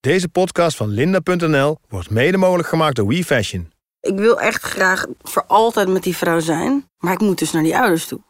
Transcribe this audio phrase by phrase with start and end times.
[0.00, 3.72] Deze podcast van linda.nl wordt mede mogelijk gemaakt door WeFashion.
[4.00, 6.88] Ik wil echt graag voor altijd met die vrouw zijn.
[6.98, 8.20] Maar ik moet dus naar die ouders toe.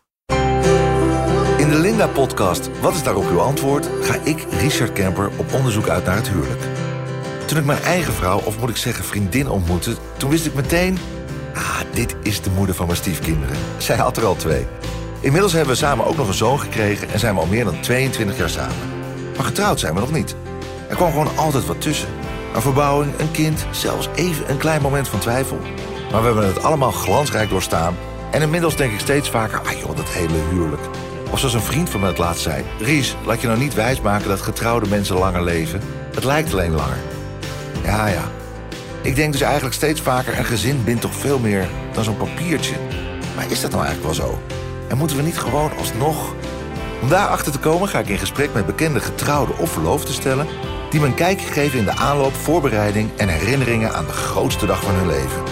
[1.58, 3.88] In de Linda-podcast Wat is daarop uw antwoord?
[4.00, 6.60] ga ik, Richard Kemper, op onderzoek uit naar het huwelijk.
[7.46, 9.94] Toen ik mijn eigen vrouw, of moet ik zeggen vriendin, ontmoette...
[10.16, 10.98] toen wist ik meteen...
[11.54, 13.56] Ah, dit is de moeder van mijn stiefkinderen.
[13.78, 14.66] Zij had er al twee.
[15.20, 17.08] Inmiddels hebben we samen ook nog een zoon gekregen...
[17.08, 18.76] en zijn we al meer dan 22 jaar samen.
[19.36, 20.36] Maar getrouwd zijn we nog niet.
[20.90, 22.08] Er kwam gewoon altijd wat tussen.
[22.54, 25.58] Een verbouwing, een kind, zelfs even een klein moment van twijfel.
[26.10, 27.96] Maar we hebben het allemaal glansrijk doorstaan.
[28.30, 30.82] En inmiddels denk ik steeds vaker, ah joh, dat hele huwelijk.
[31.30, 32.64] Of zoals een vriend van me het laatst zei.
[32.78, 35.80] Ries, laat je nou niet wijsmaken dat getrouwde mensen langer leven.
[36.14, 36.98] Het lijkt alleen langer.
[37.84, 38.24] Ja, ja.
[39.02, 42.74] Ik denk dus eigenlijk steeds vaker, een gezin bindt toch veel meer dan zo'n papiertje.
[43.36, 44.38] Maar is dat nou eigenlijk wel zo?
[44.88, 46.34] En moeten we niet gewoon alsnog...
[47.02, 50.46] Om daarachter te komen ga ik in gesprek met bekende getrouwden of verloofden stellen...
[50.90, 54.82] die me een kijkje geven in de aanloop, voorbereiding en herinneringen aan de grootste dag
[54.82, 55.42] van hun leven.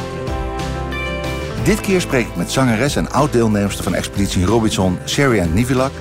[1.65, 5.93] Dit keer spreek ik met zangeres en oud-deelnemster van Expeditie Robinson, Sherry Nivilak...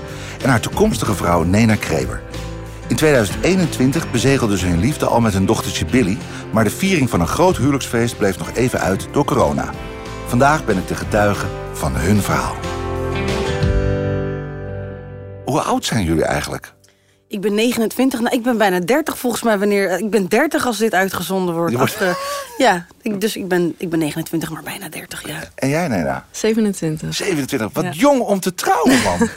[0.44, 2.22] en haar toekomstige vrouw Nena Kreber.
[2.88, 6.18] In 2021 bezegelden ze hun liefde al met hun dochtertje Billy...
[6.54, 9.74] maar de viering van een groot huwelijksfeest bleef nog even uit door corona.
[10.26, 12.56] Vandaag ben ik de getuige van hun verhaal.
[15.46, 16.77] Hoe oud zijn jullie eigenlijk?
[17.30, 20.00] Ik ben 29, nou, ik ben bijna 30 volgens mij wanneer...
[20.00, 21.72] Ik ben 30 als dit uitgezonden wordt.
[21.72, 22.16] Je wordt- Afge-
[22.64, 25.40] ja, ik, dus ik ben, ik ben 29, maar bijna 30, ja.
[25.56, 26.26] En jij, Nena?
[26.32, 27.16] 27.
[27.16, 27.70] 27.
[27.74, 27.92] Wat Ja.
[27.92, 29.18] jong om te trouwen, man.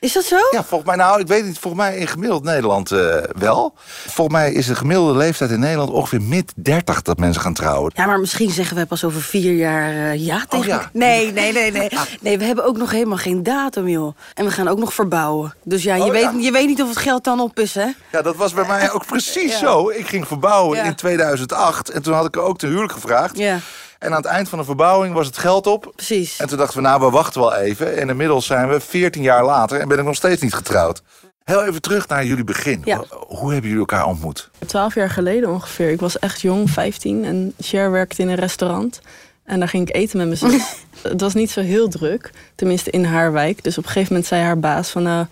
[0.00, 0.36] Is dat zo?
[0.50, 3.74] Ja, volgens mij, nou, ik weet niet, volgens mij in gemiddeld Nederland eh, wel.
[4.06, 7.92] Volgens mij is de gemiddelde leeftijd in Nederland ongeveer mid 30 dat mensen gaan trouwen.
[7.94, 10.72] Ja, maar misschien zeggen wij pas over vier jaar eh, ja tegen ja.
[10.72, 10.90] elkaar.
[10.92, 11.90] Nee, nee, nee, nee.
[12.20, 14.16] Nee, we hebben ook nog helemaal geen datum, joh.
[14.34, 15.54] En we gaan ook nog verbouwen.
[15.62, 16.32] Dus ja, je, Oh, weet, ja.
[16.38, 17.86] je weet niet of het geld dan op is, hè?
[18.12, 19.58] Ja, dat was bij mij ook precies Ja.
[19.58, 19.88] zo.
[19.90, 23.38] Ik ging verbouwen in 2008 en toen had ik er ook ten huwelijk gevraagd.
[23.38, 23.58] Ja,
[23.98, 25.92] En aan het eind van de verbouwing was het geld op.
[25.96, 26.38] precies.
[26.38, 27.96] En toen dachten we, nou, we wachten wel even.
[27.96, 31.02] En inmiddels zijn we 14 jaar later en ben ik nog steeds niet getrouwd.
[31.44, 32.82] Heel even terug naar jullie begin.
[32.84, 33.04] Ja.
[33.26, 34.50] Hoe hebben jullie elkaar ontmoet?
[34.66, 35.90] Twaalf jaar geleden ongeveer.
[35.90, 37.24] Ik was echt jong, 15.
[37.24, 39.00] En Cher werkte in een restaurant.
[39.44, 40.68] En daar ging ik eten met mijn zus.
[41.12, 42.30] het was niet zo heel druk.
[42.54, 43.64] Tenminste in haar wijk.
[43.64, 45.02] Dus op een gegeven moment zei haar baas van...
[45.02, 45.26] nou,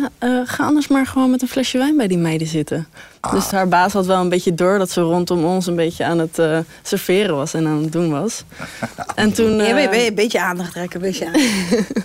[0.00, 2.86] ja, eh, ga anders maar gewoon met een flesje wijn bij die meiden zitten.
[3.32, 6.18] Dus haar baas had wel een beetje door dat ze rondom ons een beetje aan
[6.18, 8.44] het eh, serveren was en aan het doen was.
[9.14, 12.00] en toen, Ja, eh, ben je- ben je een beetje aandacht trekken, een beetje aandacht.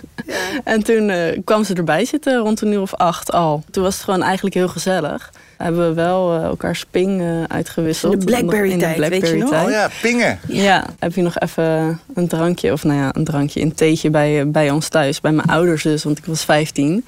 [0.64, 3.62] En toen eh, kwam ze erbij zitten rond een uur of acht al.
[3.70, 5.32] Toen was het gewoon eigenlijk heel gezellig.
[5.56, 8.12] Hebben we wel elkaar sping eh, uitgewisseld.
[8.12, 9.48] In de Blackberry-tijd, de weet je nog?
[9.48, 9.64] Blackberry-tijd.
[9.66, 10.38] Oh ja, pingen.
[10.46, 14.50] Ja, heb je nog even een drankje, of nou ja, een drankje, een theetje bij,
[14.50, 17.04] bij ons thuis, bij mijn ouders dus, want ik was 15,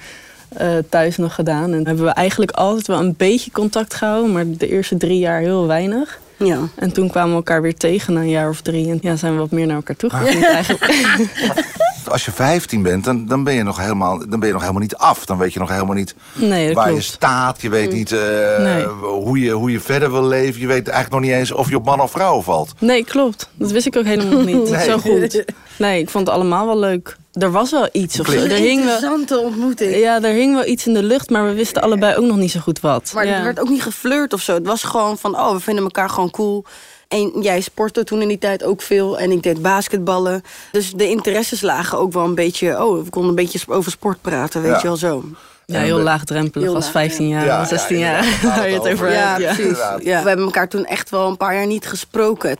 [0.57, 1.73] eh, thuis nog gedaan.
[1.73, 5.39] En hebben we eigenlijk altijd wel een beetje contact gehouden, maar de eerste drie jaar
[5.39, 6.19] heel weinig.
[6.37, 6.59] Ja.
[6.75, 8.89] En toen kwamen we elkaar weer tegen na een jaar of drie.
[8.89, 10.93] En ja, zijn we wat meer naar elkaar toegegroeid eigenlijk.
[12.07, 14.81] Als je 15 bent, dan, dan, ben je nog helemaal, dan ben je nog helemaal
[14.81, 15.25] niet af.
[15.25, 17.61] Dan weet je nog helemaal niet Nee, waar je staat.
[17.61, 18.19] Je weet niet eh,
[18.57, 18.85] Nee.
[18.85, 20.61] hoe, je, hoe je verder wil leven.
[20.61, 22.73] Je weet eigenlijk nog niet eens of je op man of vrouw valt.
[22.79, 23.49] Nee, klopt.
[23.53, 24.69] Dat wist ik ook helemaal nog niet.
[24.69, 24.83] Nee.
[24.83, 25.43] Zo goed.
[25.81, 27.17] Nee, ik vond het allemaal wel leuk.
[27.31, 28.31] Er was wel iets of zo.
[28.31, 29.95] Er hing wel, Interessante ontmoeting.
[29.95, 32.51] ja, er hing wel iets in de lucht, maar we wisten allebei ook nog niet
[32.51, 33.11] zo goed wat.
[33.13, 33.37] Maar ja.
[33.37, 34.53] er werd ook niet geflirt of zo.
[34.53, 36.65] Het was gewoon van, oh, we vinden elkaar gewoon cool.
[37.07, 39.19] En jij sportte toen in die tijd ook veel.
[39.19, 40.41] En ik deed basketballen.
[40.71, 42.83] Dus de interesses lagen ook wel een beetje...
[42.85, 44.77] Oh, we konden een beetje over sport praten, weet Ja.
[44.77, 45.23] je wel zo.
[45.65, 48.25] Ja, heel laagdrempelig Heel als laag, 15 jaar, Ja, ja, 16 jaar.
[48.43, 49.41] Waar je het over Ja, hebt.
[49.41, 49.53] Ja.
[49.53, 49.77] precies.
[50.03, 52.57] We hebben elkaar toen echt wel een paar jaar niet gesproken.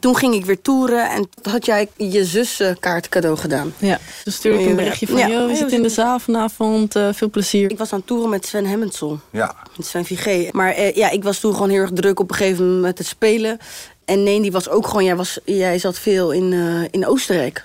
[0.00, 3.74] Toen ging ik weer toeren en toen had jij je zus kaart cadeau gedaan.
[3.78, 5.28] Ja, toen stuurde ik een berichtje van, Ja.
[5.28, 7.70] joh, we zitten in de zaal vanavond, eh, veel plezier.
[7.70, 9.20] Ik was aan het toeren met Sven Hemmensel.
[9.30, 9.54] Ja.
[9.76, 10.48] Met Sven Vigé.
[10.52, 12.98] Maar eh, ja, ik was toen gewoon heel erg druk op een gegeven moment met
[12.98, 13.58] het spelen.
[14.04, 15.04] En nee, die was ook gewoon...
[15.04, 17.64] Jij, was, jij zat veel in, eh, in Oostenrijk.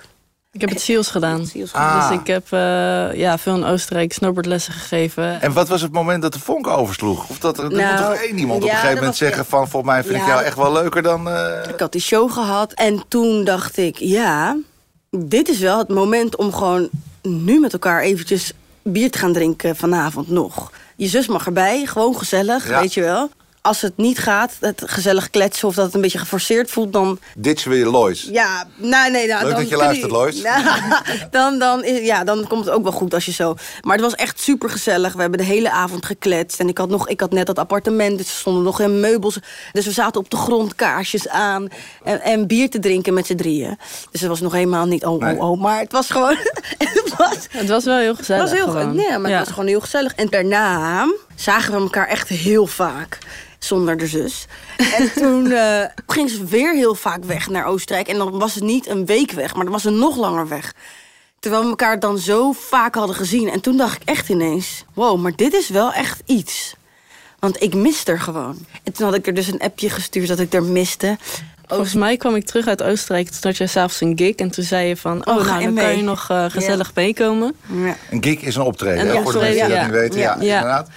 [0.56, 1.46] Ik heb het SEALS gedaan.
[1.46, 2.08] SEALS Ah.
[2.10, 2.58] Dus ik heb eh,
[3.14, 5.40] ja, veel in Oostenrijk snowboardlessen gegeven.
[5.40, 7.28] En wat was het moment dat de vonk oversloeg?
[7.28, 9.44] Of dat er, er Nou, moet toch één iemand op een gegeven moment was- zeggen
[9.46, 9.68] van...
[9.68, 11.28] volgens mij vind ik jou echt wel leuker dan...
[11.28, 12.72] eh, Ik had die show gehad.
[12.72, 14.56] En toen dacht ik, ja,
[15.10, 16.88] dit is wel het moment om gewoon
[17.22, 20.70] nu met elkaar eventjes bier te gaan drinken vanavond nog.
[20.96, 22.80] Je zus mag erbij, gewoon gezellig, Ja.
[22.80, 23.30] weet je wel.
[23.66, 27.18] Als het niet gaat, het gezellig kletsen of dat het een beetje geforceerd voelt, dan
[27.36, 28.28] Ditchen we je Lois.
[28.32, 30.42] Ja, nou, nee, nou, Leuk dan dat je luistert, Lois.
[30.42, 30.62] Nou,
[31.30, 33.54] dan, dan, is- ja, dan komt het ook wel goed als je zo.
[33.82, 35.12] Maar het was echt super gezellig.
[35.12, 36.60] We hebben de hele avond gekletst.
[36.60, 39.38] En ik had, nog, ik had net dat appartement, dus er stonden nog geen meubels.
[39.72, 41.68] Dus we zaten op de grond, kaarsjes aan.
[42.04, 43.78] En, en bier te drinken met z'n drieën.
[44.10, 45.36] Dus het was nog helemaal niet oh, Nee.
[45.36, 45.60] oh, oh.
[45.60, 46.36] Maar het was gewoon.
[46.78, 48.42] het was, Het was wel heel het gezellig.
[48.42, 48.94] was heel, gewoon.
[48.96, 49.36] nee, maar Ja.
[49.36, 50.14] het was gewoon heel gezellig.
[50.14, 53.18] En daarna zagen we elkaar echt heel vaak.
[53.66, 54.46] Zonder de zus.
[54.76, 58.08] En toen eh, ging ze weer heel vaak weg naar Oostenrijk.
[58.08, 60.72] En dan was het niet een week weg, maar dan was ze nog langer weg.
[61.40, 63.48] Terwijl we elkaar dan zo vaak hadden gezien.
[63.50, 66.74] En toen dacht ik echt ineens: wow, maar dit is wel echt iets.
[67.38, 68.58] Want ik miste er gewoon.
[68.82, 71.16] En toen had ik er dus een appje gestuurd dat ik er miste.
[71.66, 73.28] Volgens mij kwam ik terug uit Oostenrijk.
[73.28, 74.34] Toen had jij s'avonds een gig.
[74.34, 75.84] En toen zei je van, oh, Oh, nou, dan mee?
[75.84, 77.54] kan je nog eh, gezellig meekomen.
[77.72, 77.96] Ja.
[78.10, 80.18] Een gig is een optreden, voor de mensen die dat niet weten.
[80.18, 80.54] Ja, Ja.
[80.56, 80.88] inderdaad.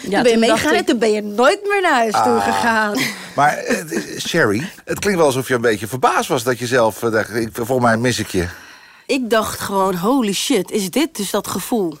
[0.00, 2.44] Ja, toen ben je meegegaan en toen ben je nooit meer naar huis toe Ah.
[2.44, 2.98] gegaan.
[3.34, 7.02] Maar eh, Sherry, het klinkt wel alsof je een beetje verbaasd was dat je zelf
[7.02, 8.46] eh, dacht, ik, volgens mij mis ik je.
[9.06, 11.98] Ik dacht gewoon, holy shit, is dit dus dat gevoel?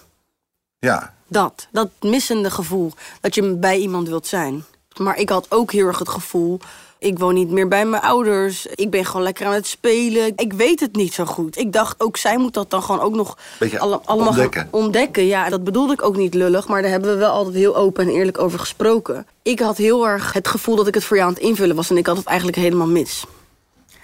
[0.78, 2.92] Ja, Dat, dat missende gevoel.
[3.20, 4.64] Dat je bij iemand wilt zijn.
[4.96, 6.60] Maar ik had ook heel erg het gevoel...
[7.02, 8.66] ik woon niet meer bij mijn ouders.
[8.66, 10.32] Ik ben gewoon lekker aan het spelen.
[10.36, 11.58] Ik weet het niet zo goed.
[11.58, 13.36] Ik dacht, ook zij moet dat dan gewoon ook nog...
[13.78, 14.68] Alle- allemaal ontdekken.
[14.70, 15.26] ontdekken.
[15.26, 16.68] Ja, dat bedoelde ik ook niet lullig.
[16.68, 19.26] Maar daar hebben we wel altijd heel open en eerlijk over gesproken.
[19.42, 21.90] Ik had heel erg het gevoel dat ik het voor jou aan het invullen was.
[21.90, 23.24] En ik had het eigenlijk helemaal mis.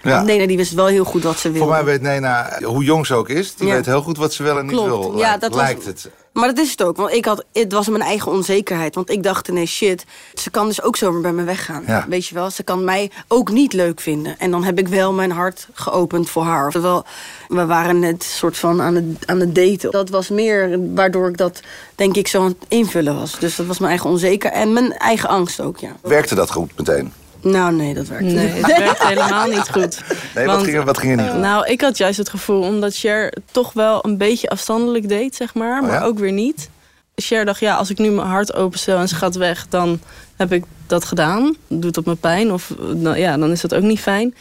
[0.01, 0.21] Ja.
[0.23, 1.59] Nee, nee, die wist wel heel goed wat ze wilde.
[1.65, 3.73] Voor mij weet Nena, hoe jong ze ook is, die Ja.
[3.73, 4.89] weet heel goed wat ze wel en niet Klopt.
[5.05, 5.11] wil.
[5.17, 6.09] Ja, lijkt- dat was- lijkt het.
[6.33, 8.95] Maar dat is het ook, want ik had, het was mijn eigen onzekerheid.
[8.95, 11.83] Want ik dacht ineens, shit, ze kan dus ook zomaar bij me weggaan.
[11.87, 12.05] Ja.
[12.09, 14.35] Weet je wel, ze kan mij ook niet leuk vinden.
[14.39, 16.71] En dan heb ik wel mijn hart geopend voor haar.
[16.71, 17.05] Terwijl
[17.47, 19.91] we waren net soort van aan het, aan het daten.
[19.91, 21.59] Dat was meer waardoor ik dat,
[21.95, 23.39] denk ik, zo aan het invullen was.
[23.39, 25.91] Dus dat was mijn eigen onzekerheid en mijn eigen angst ook, ja.
[26.01, 27.13] Werkte dat goed meteen?
[27.41, 28.65] Nou, nee, dat werkt Nee, niet.
[28.67, 30.01] het werkt helemaal niet goed.
[30.35, 31.39] Nee, wat ging, er- wat ging er niet goed?
[31.41, 35.53] Nou, ik had juist het gevoel, omdat Cher toch wel een beetje afstandelijk deed, zeg
[35.53, 35.81] maar.
[35.81, 36.03] Maar Oh ja?
[36.03, 36.69] ook weer niet.
[37.15, 39.99] Cher dacht, ja, als ik nu mijn hart openstel en ze gaat weg, dan
[40.35, 41.55] heb ik dat gedaan.
[41.67, 42.51] Doet dat me pijn?
[42.53, 44.35] Of nou, ja, dan is dat ook niet fijn.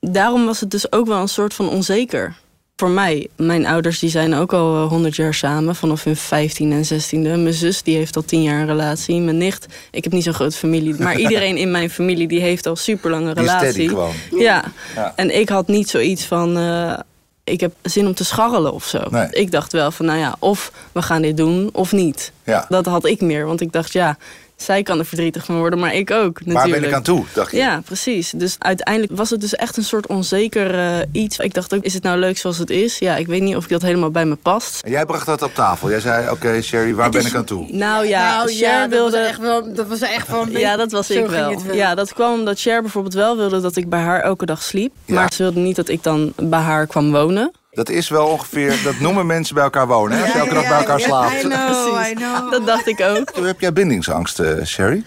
[0.00, 2.36] Daarom was het dus ook wel een soort van onzeker.
[2.78, 6.84] Voor mij, mijn ouders die zijn ook al honderd jaar samen, vanaf hun 15 en
[6.84, 7.18] 16e.
[7.42, 9.20] Mijn zus die heeft al tien jaar een relatie.
[9.20, 12.66] Mijn nicht, ik heb niet zo'n grote familie, maar iedereen in mijn familie die heeft
[12.66, 13.70] al super lange relatie.
[13.70, 14.14] steady gewoon.
[14.30, 14.64] Ja.
[14.94, 15.12] Ja.
[15.16, 16.56] en ik had niet zoiets van.
[16.56, 16.98] eh,
[17.44, 19.02] ik heb zin om te scharrelen of zo.
[19.10, 19.28] Nee.
[19.30, 22.32] Ik dacht wel van, nou ja, of we gaan dit doen of niet.
[22.44, 22.66] Ja.
[22.68, 24.18] Dat had ik meer, want ik dacht, ja,
[24.62, 26.34] zij kan er verdrietig van worden, maar ik ook.
[26.40, 26.52] Natuurlijk.
[26.58, 27.56] Waar ben ik aan toe, dacht je?
[27.56, 28.30] Ja, precies.
[28.36, 31.38] Dus uiteindelijk was het dus echt een soort onzeker eh, iets.
[31.38, 32.98] Ik dacht ook, is het nou leuk zoals het is?
[32.98, 34.82] Ja, ik weet niet of dat helemaal bij me past.
[34.84, 35.90] En jij bracht dat op tafel.
[35.90, 37.66] Jij zei, oké Sherry, waar Het ben is- ik aan toe?
[37.72, 39.18] Nou ja, nou, Cher ja, dat wilde...
[39.18, 41.58] was echt wel, dat was echt wel beetje- Ja, dat was ik wel.
[41.72, 44.92] Ja, dat kwam omdat Cher bijvoorbeeld wel wilde dat ik bij haar elke dag sliep.
[45.04, 45.14] Ja.
[45.14, 47.52] Maar ze wilde niet dat ik dan bij haar kwam wonen.
[47.78, 50.16] Dat is wel ongeveer, dat noemen mensen bij elkaar wonen.
[50.16, 50.22] Hè?
[50.22, 51.40] Als je elke dag bij elkaar I slaapt.
[51.40, 52.10] know, Precies.
[52.10, 52.50] I know.
[52.50, 53.46] Dat dacht ik ook.
[53.46, 55.04] Heb jij bindingsangst, eh, Sherry?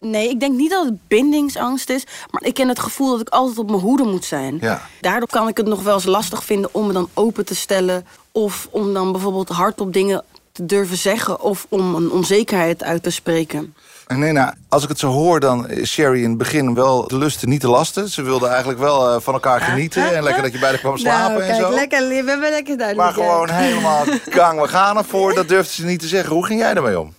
[0.00, 2.04] Nee, ik denk niet dat het bindingsangst is.
[2.30, 4.58] Maar ik ken het gevoel dat ik altijd op mijn hoede moet zijn.
[4.60, 4.82] Ja.
[5.00, 8.06] Daardoor kan ik het nog wel eens lastig vinden om me dan open te stellen.
[8.32, 11.40] Of om dan bijvoorbeeld hardop dingen te durven zeggen.
[11.40, 13.74] Of om een onzekerheid uit te spreken.
[14.18, 17.48] Nena, als ik het zo hoor, dan is Sherry in het begin wel de lusten,
[17.48, 18.08] niet de lasten.
[18.08, 20.16] Ze wilde eigenlijk wel eh, van elkaar genieten.
[20.16, 21.60] En lekker dat je bij haar kwam slapen en zo.
[21.60, 23.16] Nou, lekker, we hebben lekker duidelijk.
[23.16, 25.34] Maar gewoon helemaal gang, we gaan ervoor.
[25.34, 26.34] Dat durfde ze niet te zeggen.
[26.34, 27.14] Hoe ging jij daarmee om?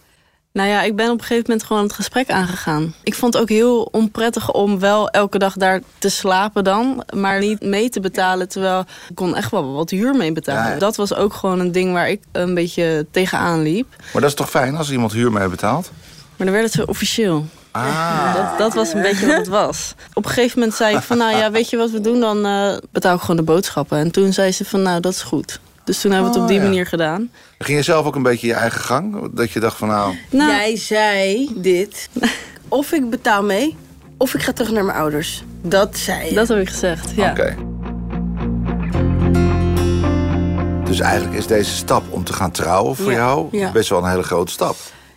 [0.56, 2.94] Nou ja, ik ben op een gegeven moment gewoon het gesprek aangegaan.
[3.04, 7.04] Ik vond het ook heel onprettig om wel elke dag daar te slapen dan.
[7.16, 10.64] Maar niet mee te betalen, terwijl ik kon echt wel wat huur mee betalen.
[10.64, 10.80] Ja, ja.
[10.80, 13.88] Dat was ook gewoon een ding waar ik een beetje tegenaan liep.
[14.14, 15.92] Maar dat is toch fijn als iemand huur mee betaalt?
[16.38, 17.46] Maar dan werd het zo officieel.
[17.72, 19.96] Ah, Dat, dat was een beetje wat het was.
[20.14, 22.20] Op een gegeven moment zei ik van, nou ja, weet je wat we doen?
[22.20, 23.98] Dan eh, betaal ik gewoon de boodschappen.
[23.98, 25.60] En toen zei ze van, nou, dat is goed.
[25.84, 26.70] Dus toen hebben we het op Oh, die ja.
[26.70, 27.32] manier gedaan.
[27.60, 29.30] ging je zelf ook een beetje je eigen gang?
[29.34, 32.10] Dat je dacht van nou, Nou, Jij zei dit.
[32.68, 33.78] Of ik betaal mee,
[34.18, 35.44] of ik ga terug naar mijn ouders.
[35.62, 36.34] Dat zei je.
[36.36, 37.32] dat heb ik gezegd, ja.
[37.32, 37.56] oké.
[40.86, 43.72] Dus eigenlijk is deze stap om te gaan trouwen voor Ja, jou ja.
[43.72, 44.76] best wel een hele grote stap.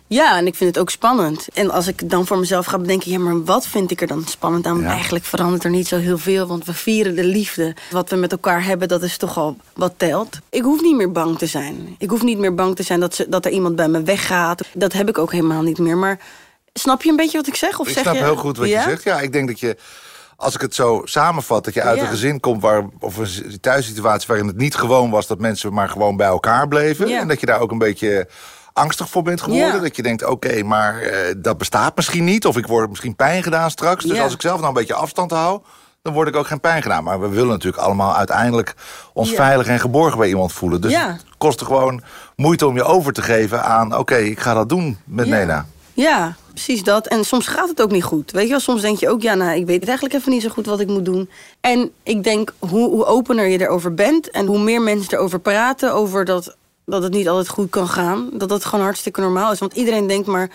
[0.09, 1.47] Ja, en ik vind het ook spannend.
[1.53, 4.23] En als ik dan voor mezelf ga bedenken, ja, maar wat vind ik er dan
[4.27, 4.79] spannend aan?
[4.81, 4.87] Ja.
[4.87, 7.75] Eigenlijk verandert er niet zo heel veel, want we vieren de liefde.
[7.91, 10.39] Wat we met elkaar hebben, dat is toch al wat telt.
[10.49, 11.95] Ik hoef niet meer bang te zijn.
[11.97, 14.61] Ik hoef niet meer bang te zijn dat, ze, dat er iemand bij me weggaat.
[14.73, 15.97] Dat heb ik ook helemaal niet meer.
[15.97, 16.19] Maar
[16.73, 17.79] snap je een beetje wat ik zeg?
[17.79, 18.81] Of Ik zeg snap je, heel goed wat Ja?
[18.83, 19.03] je zegt.
[19.03, 19.77] Ja, ik denk dat je,
[20.35, 22.03] als ik het zo samenvat, dat je uit Ja.
[22.03, 25.89] een gezin komt waar, of een thuissituatie waarin het niet gewoon was dat mensen maar
[25.89, 27.07] gewoon bij elkaar bleven.
[27.07, 27.19] Ja.
[27.19, 28.27] En dat je daar ook een beetje
[28.79, 29.73] angstig voor bent geworden.
[29.75, 29.79] Ja.
[29.79, 32.45] Dat je denkt, oké, maar eh, dat bestaat misschien niet.
[32.45, 34.05] Of ik word misschien pijn gedaan straks.
[34.05, 34.23] Dus Ja.
[34.23, 35.61] als ik zelf nou een beetje afstand hou,
[36.01, 37.03] dan word ik ook geen pijn gedaan.
[37.03, 38.73] Maar we willen natuurlijk allemaal uiteindelijk
[39.13, 39.35] ons Ja.
[39.35, 40.81] veilig en geborgen bij iemand voelen.
[40.81, 41.07] Dus Ja.
[41.11, 42.01] het kost er gewoon
[42.35, 45.35] moeite om je over te geven aan, oké, ik ga dat doen met Ja.
[45.35, 45.65] Nena.
[45.93, 47.07] Ja, precies dat.
[47.07, 48.31] En soms gaat het ook niet goed.
[48.31, 50.49] Weet je wel, soms denk je ook, ja, nou, ik weet eigenlijk even niet zo
[50.49, 51.29] goed wat ik moet doen.
[51.61, 55.93] En ik denk, hoe, hoe opener je erover bent en hoe meer mensen erover praten,
[55.93, 56.55] over dat,
[56.89, 59.59] dat het niet altijd goed kan gaan, dat dat gewoon hartstikke normaal is.
[59.59, 60.49] Want iedereen denkt maar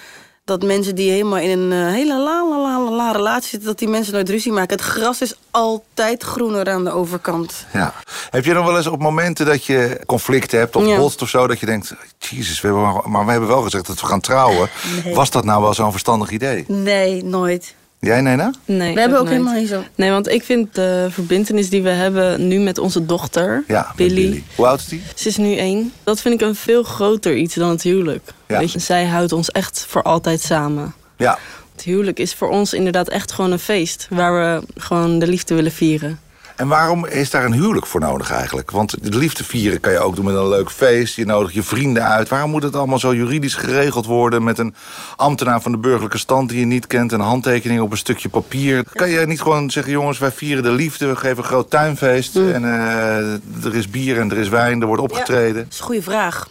[0.44, 3.68] dat mensen die helemaal in een eh, hele la la la la la relatie zitten...
[3.68, 4.76] dat die mensen nooit ruzie maken.
[4.76, 7.66] Het gras is altijd groener aan de overkant.
[7.72, 7.94] Ja.
[8.30, 10.96] Heb je nog wel eens op momenten dat je conflicten hebt of Ja.
[10.96, 11.46] botst of zo...
[11.46, 14.20] dat je denkt, jezus, we hebben, maar- maar we hebben wel gezegd dat we gaan
[14.20, 14.68] trouwen.
[15.04, 15.14] Nee.
[15.14, 16.64] Was dat nou wel zo'n verstandig idee?
[16.68, 17.74] Nee, nooit.
[18.04, 18.50] Jij, Nena?
[18.64, 19.36] Nee, We hebben ook nooit.
[19.36, 19.82] helemaal niet zo...
[19.94, 23.96] Nee, want ik vind de verbintenis die we hebben nu met onze dochter, Ja, met
[23.96, 24.44] Billy.
[24.54, 25.02] Hoe oud is die?
[25.14, 25.92] Ze is nu één.
[26.04, 28.22] Dat vind ik een veel groter iets dan het huwelijk.
[28.48, 28.58] Ja.
[28.58, 30.94] Weet je, zij houdt ons echt voor altijd samen.
[31.16, 31.38] Ja.
[31.72, 34.06] Het huwelijk is voor ons inderdaad echt gewoon een feest.
[34.10, 36.18] Waar we gewoon de liefde willen vieren.
[36.56, 38.70] En waarom is daar een huwelijk voor nodig eigenlijk?
[38.70, 41.16] Want de liefde vieren kan je ook doen met een leuk feest.
[41.16, 42.28] Je nodigt je vrienden uit.
[42.28, 44.44] Waarom moet het allemaal zo juridisch geregeld worden...
[44.44, 44.74] met een
[45.16, 47.12] ambtenaar van de burgerlijke stand die je niet kent...
[47.12, 48.84] een handtekening op een stukje papier?
[48.92, 51.06] Kan je niet gewoon zeggen, jongens, wij vieren de liefde...
[51.06, 54.86] we geven een groot tuinfeest en eh, er is bier en er is wijn, er
[54.86, 55.62] wordt opgetreden.
[55.62, 56.48] Dat is een goede vraag.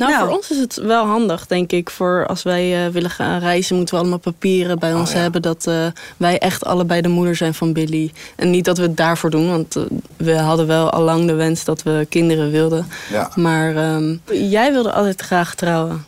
[0.00, 0.24] Nou, Nou.
[0.26, 1.90] voor ons is het wel handig, denk ik.
[1.90, 5.20] Voor als wij eh, willen gaan reizen, moeten we allemaal papieren bij ons Oh, ja.
[5.22, 5.42] hebben.
[5.42, 8.12] Dat eh, wij echt allebei de moeder zijn van Billy.
[8.36, 9.82] En niet dat we het daarvoor doen, want eh,
[10.16, 12.86] we hadden wel al lang de wens dat we kinderen wilden.
[13.10, 13.30] Ja.
[13.34, 14.16] Maar ehm,
[14.50, 16.06] jij wilde altijd graag trouwen.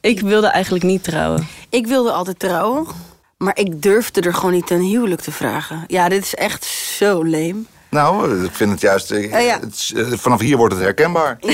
[0.00, 1.46] Ik wilde eigenlijk niet trouwen.
[1.68, 2.86] Ik wilde altijd trouwen,
[3.36, 5.84] maar ik durfde er gewoon niet ten huwelijk te vragen.
[5.86, 7.66] Ja, dit is echt zo leem.
[7.90, 9.10] Nou, ik vind het juist...
[9.10, 9.58] eh, Oh, ja.
[9.60, 11.38] het eh, vanaf hier wordt het herkenbaar.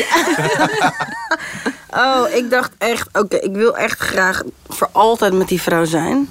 [1.97, 6.29] Oh, ik dacht echt, oké, ik wil echt graag voor altijd met die vrouw zijn.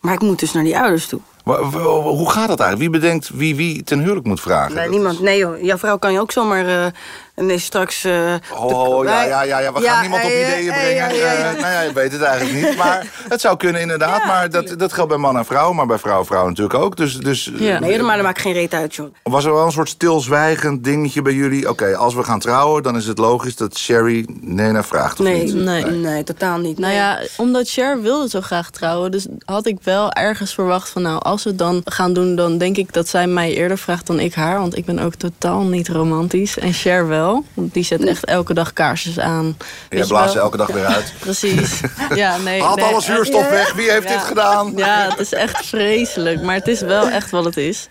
[0.00, 1.20] Maar ik moet dus naar die ouders toe.
[1.44, 2.78] Hoe gaat dat eigenlijk?
[2.90, 4.74] Wie bedenkt wie wie ten huwelijk moet vragen?
[4.74, 5.20] Nee, niemand.
[5.20, 6.92] Nee joh, jouw vrouw kan je ook zomaar...
[7.34, 8.04] eh nee, straks...
[8.04, 11.10] eh, Oh, ja, ja, ja, ja, we Ja, gaan niemand op eh, ideeën eh, brengen.
[11.10, 12.76] Eh, nou ja, je weet het eigenlijk niet.
[12.84, 14.20] Maar het zou kunnen inderdaad.
[14.20, 15.72] Ja, maar dat, dat geldt bij man en vrouw.
[15.72, 16.96] Maar bij vrouw en vrouw natuurlijk ook.
[16.96, 17.78] Dus, dus Ja.
[17.78, 19.14] Nee, maar dat maakt geen reet uit, joh.
[19.22, 21.68] was er wel een soort stilzwijgend dingetje bij jullie?
[21.68, 25.42] Oké, als we gaan trouwen, dan is het logisch dat Sherry Nena vraagt of Nee,
[25.44, 25.54] niet?
[25.54, 25.84] nee.
[25.84, 26.24] Nee.
[26.24, 26.78] totaal niet.
[26.78, 27.02] Nou Nee.
[27.02, 29.10] ja, omdat Cher wilde zo graag trouwen.
[29.10, 32.58] Dus had ik wel ergens verwacht van nou, als we het dan gaan doen, dan
[32.58, 34.58] denk ik dat zij mij eerder vraagt dan ik haar.
[34.58, 36.58] Want ik ben ook totaal niet romantisch.
[36.58, 37.22] En Cher wel.
[37.54, 39.44] Want die zet echt elke dag kaarsjes aan.
[39.44, 39.56] En
[39.88, 41.12] jij je blaast ze elke dag weer uit.
[41.20, 41.80] Precies.
[42.14, 42.62] Ja, nee.
[42.62, 43.72] Haalt nee, alle zuurstof weg.
[43.72, 44.12] Wie heeft Ja.
[44.16, 44.72] dit gedaan?
[44.76, 46.42] Ja, het is echt vreselijk.
[46.42, 47.88] Maar het is wel echt wat het is.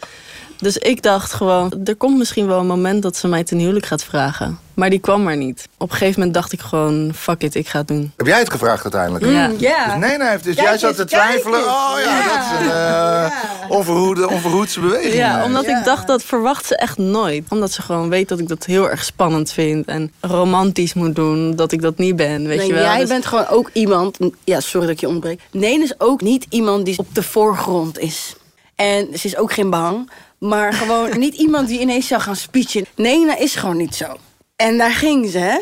[0.63, 3.85] Dus ik dacht gewoon, er komt misschien wel een moment dat ze mij ten huwelijk
[3.85, 4.59] gaat vragen.
[4.73, 5.67] Maar die kwam er niet.
[5.77, 8.11] Op een gegeven moment dacht ik gewoon, fuck it, ik ga het doen.
[8.17, 9.25] Heb jij het gevraagd uiteindelijk?
[9.25, 9.51] Ja.
[9.57, 9.85] Ja.
[9.85, 11.59] Dus Nena heeft dus, Kijk jij zat te twijfelen.
[11.59, 12.23] Oh ja, Ja.
[12.27, 13.31] dat is een eh,
[13.77, 15.13] onverhoede, onverhoedse beweging.
[15.13, 15.79] Ja, omdat Ja.
[15.79, 17.43] ik dacht, dat verwacht ze echt nooit.
[17.49, 19.85] Omdat ze gewoon weet dat ik dat heel erg spannend vind.
[19.85, 22.83] En romantisch moet doen, dat ik dat niet ben, weet Nee, je wel.
[22.83, 24.17] jij Dus- bent gewoon ook iemand...
[24.43, 25.39] Ja, sorry dat ik je ontbreek.
[25.51, 28.35] Nee, is ook niet iemand die op de voorgrond is.
[28.75, 30.09] En ze is ook geen bang.
[30.49, 32.85] Maar gewoon niet iemand die ineens zou gaan speechen.
[32.95, 34.05] Nena is gewoon niet zo.
[34.55, 35.57] En daar ging ze, hè?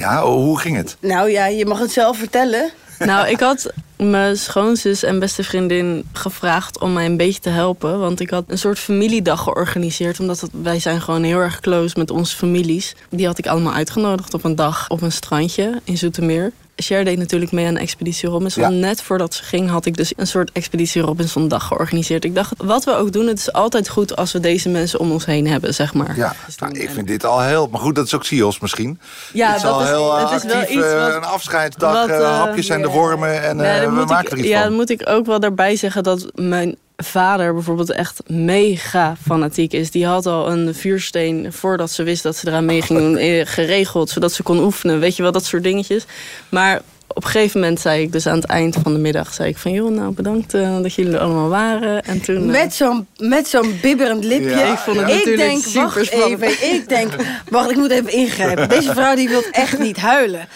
[0.00, 0.96] Ja, oh, hoe ging het?
[1.00, 2.70] Nou ja, je mag het zelf vertellen.
[2.98, 7.98] Nou, ik had mijn schoonzus en beste vriendin gevraagd om mij een beetje te helpen.
[7.98, 10.20] Want ik had een soort familiedag georganiseerd.
[10.20, 12.94] Omdat het- wij zijn gewoon heel erg close met onze families.
[13.10, 16.52] Die had ik allemaal uitgenodigd op een dag op een strandje in Zoetermeer.
[16.76, 18.62] Cher deed natuurlijk mee aan Expeditie Robinson.
[18.62, 18.68] Ja.
[18.68, 22.24] Net voordat ze ging had ik dus een soort Expeditie Robinson dag georganiseerd.
[22.24, 25.12] Ik dacht, wat we ook doen, het is altijd goed als we deze mensen om
[25.12, 26.16] ons heen hebben, zeg maar.
[26.16, 27.68] Ja, Dus nou, ik vind dit al heel...
[27.70, 29.00] Maar goed, dat is ook Sios misschien.
[29.32, 31.92] Ja, het is dat al is- heel het is wel iets eh, wat- een afscheidsdag,
[31.92, 34.38] wat, eh, eh, hapjes zijn de wormen en Ja, eh, dan we maken ik, er
[34.38, 34.68] iets ja, van.
[34.68, 39.90] dan moet ik ook wel daarbij zeggen dat mijn vader bijvoorbeeld echt mega fanatiek is.
[39.90, 43.46] Die had al een vuursteen voordat ze wist dat ze eraan mee ging doen, eh,
[43.46, 45.00] geregeld, zodat ze kon oefenen.
[45.00, 46.04] Weet je wel, dat soort dingetjes.
[46.48, 49.48] Maar op een gegeven moment zei ik dus aan het eind van de middag, zei
[49.48, 52.02] ik van joh, nou bedankt eh, dat jullie er allemaal waren.
[52.04, 52.36] En toen.
[52.36, 54.48] eh, Met zo'n, met zo'n bibberend lipje.
[54.50, 56.40] Ja, Ik vond het ik natuurlijk denk, super wacht spannend.
[56.42, 56.74] even.
[56.74, 57.12] Ik denk,
[57.50, 58.68] wacht, ik moet even ingrijpen.
[58.68, 60.48] Deze vrouw die wil echt niet huilen.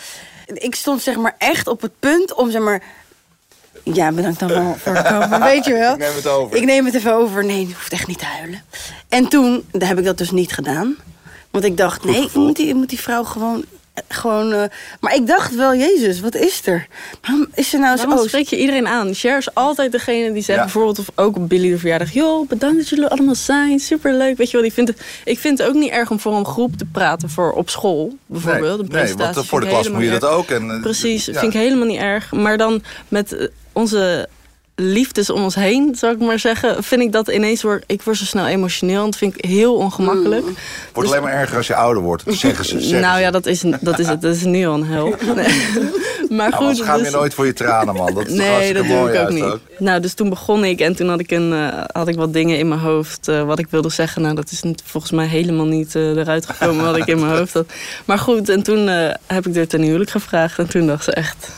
[0.54, 2.82] Ik stond zeg maar echt op het punt om zeg maar...
[3.92, 5.40] Ja, bedankt dan wel voor het komen.
[5.40, 5.92] Weet je wel?
[5.92, 6.56] Ik neem het over.
[6.56, 7.44] Ik neem het even over.
[7.44, 8.62] Nee, je hoeft echt niet te huilen.
[9.08, 10.96] En toen daar heb ik dat dus niet gedaan.
[11.50, 13.64] Want ik dacht, nee, ik moet, die, ik moet die vrouw gewoon...
[14.08, 14.62] gewoon eh,
[15.00, 16.86] maar ik dacht wel, Jezus, wat is er?
[17.22, 18.06] Waarom is ze nou zo...
[18.06, 19.14] Waarom spreek je iedereen aan?
[19.14, 20.64] Cher is altijd degene die zegt Ja.
[20.64, 20.98] bijvoorbeeld...
[20.98, 22.12] of ook op Billy de verjaardag...
[22.12, 24.36] joh, bedankt dat jullie allemaal zijn, superleuk.
[24.36, 26.46] Weet je wel, die vindt het, ik vind het ook niet erg om voor een
[26.46, 27.30] groep te praten...
[27.30, 28.92] voor op school, bijvoorbeeld.
[28.92, 30.50] Nee, nee, want eh, voor de klas moet je dat ook.
[30.50, 31.32] En, eh, Precies, ja.
[31.40, 32.32] vind ik helemaal niet erg.
[32.32, 33.46] Maar dan met eh,
[33.78, 34.28] onze
[34.80, 36.84] liefdes om ons heen, zou ik maar zeggen...
[36.84, 37.62] vind ik dat ineens...
[37.62, 40.42] Word, ik word zo snel emotioneel en dat vind ik heel ongemakkelijk.
[40.44, 40.58] Wordt
[40.94, 42.80] Dus- alleen maar erger als je ouder wordt, zeggen ze.
[42.80, 43.20] zeggen nou ze.
[43.22, 44.20] ja, dat is, dat is het.
[44.22, 45.14] Dat is nu al een hel.
[45.34, 45.46] Nee.
[46.28, 48.14] Maar goed, gaan dus- je nooit voor je tranen, man.
[48.14, 49.56] Dat is toch Nee, dat doe ik ook niet.
[49.78, 52.58] Nou, dus toen begon ik en toen had ik, een, eh, had ik wat dingen
[52.58, 54.22] in mijn hoofd eh, wat ik wilde zeggen.
[54.22, 57.36] Nou, dat is niet- volgens mij helemaal niet eh, eruit gekomen wat ik in mijn
[57.36, 57.66] hoofd had.
[58.04, 61.12] Maar goed, en toen eh, heb ik er ten huwelijk gevraagd en toen dacht ze
[61.12, 61.50] echt,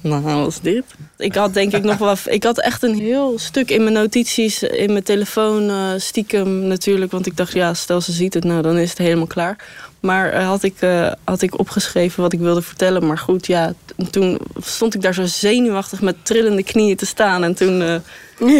[0.00, 0.84] Nou, was dit?
[1.16, 2.14] Ik had denk ik nog wel...
[2.24, 7.10] Ik had echt een heel stuk in mijn notities, in mijn telefoon, eh, stiekem natuurlijk.
[7.10, 9.56] Want ik dacht, ja, stel ze ziet het, nou, dan is het helemaal klaar.
[10.00, 13.06] Maar eh, had, ik, eh, had ik opgeschreven wat ik wilde vertellen.
[13.06, 13.72] Maar goed, ja,
[14.10, 17.44] toen stond ik daar zo zenuwachtig met trillende knieën te staan.
[17.44, 17.94] En toen eh,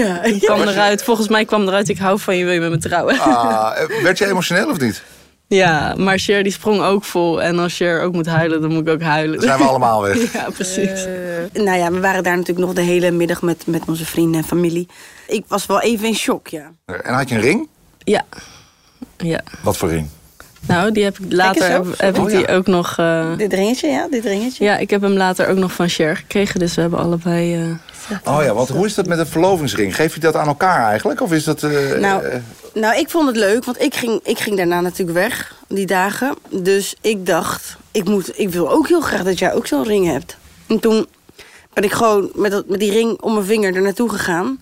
[0.01, 2.79] Ja, kwam eruit, volgens mij kwam eruit, ik hou van je, wil je met me
[2.79, 3.19] trouwen?
[3.19, 5.03] Ah, werd je emotioneel of niet?
[5.49, 7.43] Ja, maar Cher die sprong ook vol.
[7.43, 9.39] En als Cher ook moet huilen, dan moet ik ook huilen.
[9.39, 10.33] Dan zijn we allemaal weg.
[10.33, 11.07] Ja, precies.
[11.53, 14.47] nou ja, we waren daar natuurlijk nog de hele middag met, met onze vrienden en
[14.47, 14.89] familie.
[15.27, 16.73] Ik was wel even in shock, ja.
[16.87, 17.69] En had je een ring?
[17.99, 18.25] Ja.
[19.17, 19.41] Ja.
[19.63, 20.09] Wat voor ring?
[20.61, 22.55] Nou, die heb ik later heb, ik Oh, die ja.
[22.55, 22.99] ook nog.
[22.99, 24.65] eh, Dit ringetje, ja, dit ringetje.
[24.65, 26.61] ja, ik heb hem later ook nog van Cher gekregen.
[26.61, 27.55] Dus we hebben allebei.
[27.55, 27.71] eh,
[28.25, 29.95] Oh ja, want hoe is dat met een verlovingsring?
[29.97, 31.21] Geef je dat aan elkaar eigenlijk?
[31.21, 31.63] Of is dat...
[31.63, 32.39] eh, Nou, eh,
[32.75, 36.35] nou, ik vond het leuk, want ik ging, ik ging daarna natuurlijk weg, die dagen.
[36.51, 40.07] Dus ik dacht, ik, moet, ik wil ook heel graag dat jij ook zo'n ring
[40.07, 40.37] hebt.
[40.67, 41.07] En toen
[41.73, 44.61] ben ik gewoon met, dat, met die ring om mijn vinger er naartoe gegaan.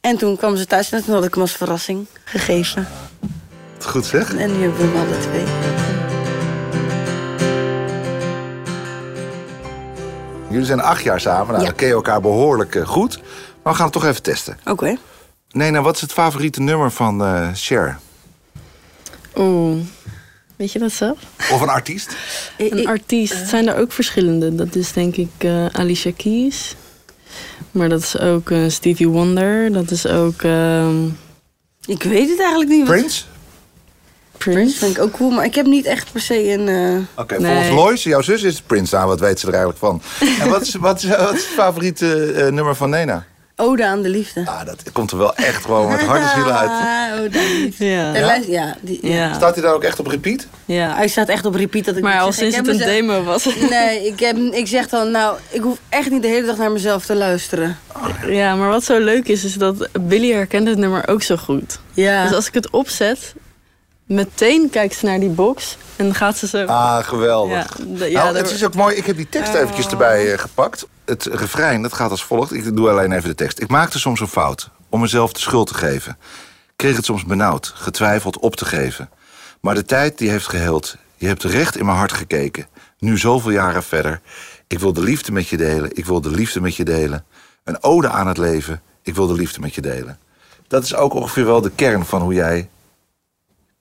[0.00, 2.88] En toen kwam ze thuis en toen had ik hem als verrassing gegeven.
[3.84, 4.34] goed zeg.
[4.36, 5.95] En nu hebben we hem alle twee.
[10.56, 11.46] Jullie zijn acht jaar samen.
[11.46, 11.64] Nou, Ja.
[11.66, 13.16] dan ken je elkaar behoorlijk eh, goed.
[13.62, 14.58] Maar we gaan het toch even testen.
[14.64, 14.96] Oké.
[15.50, 17.98] Nee, nou, wat is het favoriete nummer van eh Cher?
[19.36, 19.76] Oeh.
[20.56, 21.18] Weet je dat zelf?
[21.52, 22.16] Of een artiest?
[22.58, 24.54] Een artiest zijn er ook verschillende.
[24.54, 26.74] Dat is denk ik eh, Alicia Keys.
[27.70, 29.72] Maar dat is ook eh, Stevie Wonder.
[29.72, 31.04] Dat is ook ehm,
[31.86, 32.86] Ik weet het eigenlijk niet.
[32.88, 33.24] wat- Prince?
[34.38, 36.68] Prince vind ik ook cool, maar ik heb niet echt per se een...
[36.68, 37.52] eh, Oké, Nee.
[37.52, 38.94] volgens Lois, jouw zus is het Prince.
[38.94, 40.02] Nou, wat weet ze er eigenlijk van?
[40.40, 43.24] en wat is, wat is, wat is het favoriete eh, nummer van Nena?
[43.58, 44.42] Ode aan de liefde.
[44.44, 46.70] Ah, dat komt er wel echt gewoon met hart en ziel uit.
[46.86, 47.84] Ah, Ode aan de liefde.
[47.84, 48.14] Ja.
[48.14, 49.14] En luister- Ja, die, ja.
[49.14, 49.34] Ja.
[49.34, 50.46] Staat hij daar ook echt op repeat?
[50.64, 50.94] ja.
[50.96, 52.96] Hij staat echt op repeat dat ik Maar al zeg, sinds ik het een mezelf-
[52.96, 53.44] demo was.
[53.70, 56.72] Nee, ik, heb, ik zeg dan, nou, ik hoef echt niet de hele dag naar
[56.72, 57.78] mezelf te luisteren.
[58.26, 61.78] Ja, maar wat zo leuk is, is dat Billy herkent het nummer ook zo goed.
[61.94, 62.22] Ja.
[62.26, 63.34] Dus als ik het opzet,
[64.06, 66.64] meteen kijkt ze naar die box en dan gaat ze zo.
[66.64, 67.78] Ah, geweldig.
[67.78, 68.96] Ja, de- ja, nou, het is ook mooi.
[68.96, 70.86] Ik heb die tekst eventjes erbij eh, gepakt.
[71.04, 72.52] Het refrein, dat gaat als volgt.
[72.52, 73.60] Ik doe alleen even de tekst.
[73.60, 76.18] Ik maakte soms een fout om mezelf de schuld te geven.
[76.76, 79.10] Kreeg het soms benauwd, getwijfeld op te geven.
[79.60, 80.96] Maar de tijd die heeft geheeld.
[81.16, 82.66] Je hebt recht in mijn hart gekeken.
[82.98, 84.20] Nu zoveel jaren verder.
[84.66, 85.90] Ik wil de liefde met je delen.
[85.96, 87.24] Ik wil de liefde met je delen.
[87.64, 88.82] Een ode aan het leven.
[89.02, 90.18] Ik wil de liefde met je delen.
[90.68, 92.68] Dat is ook ongeveer wel de kern van hoe jij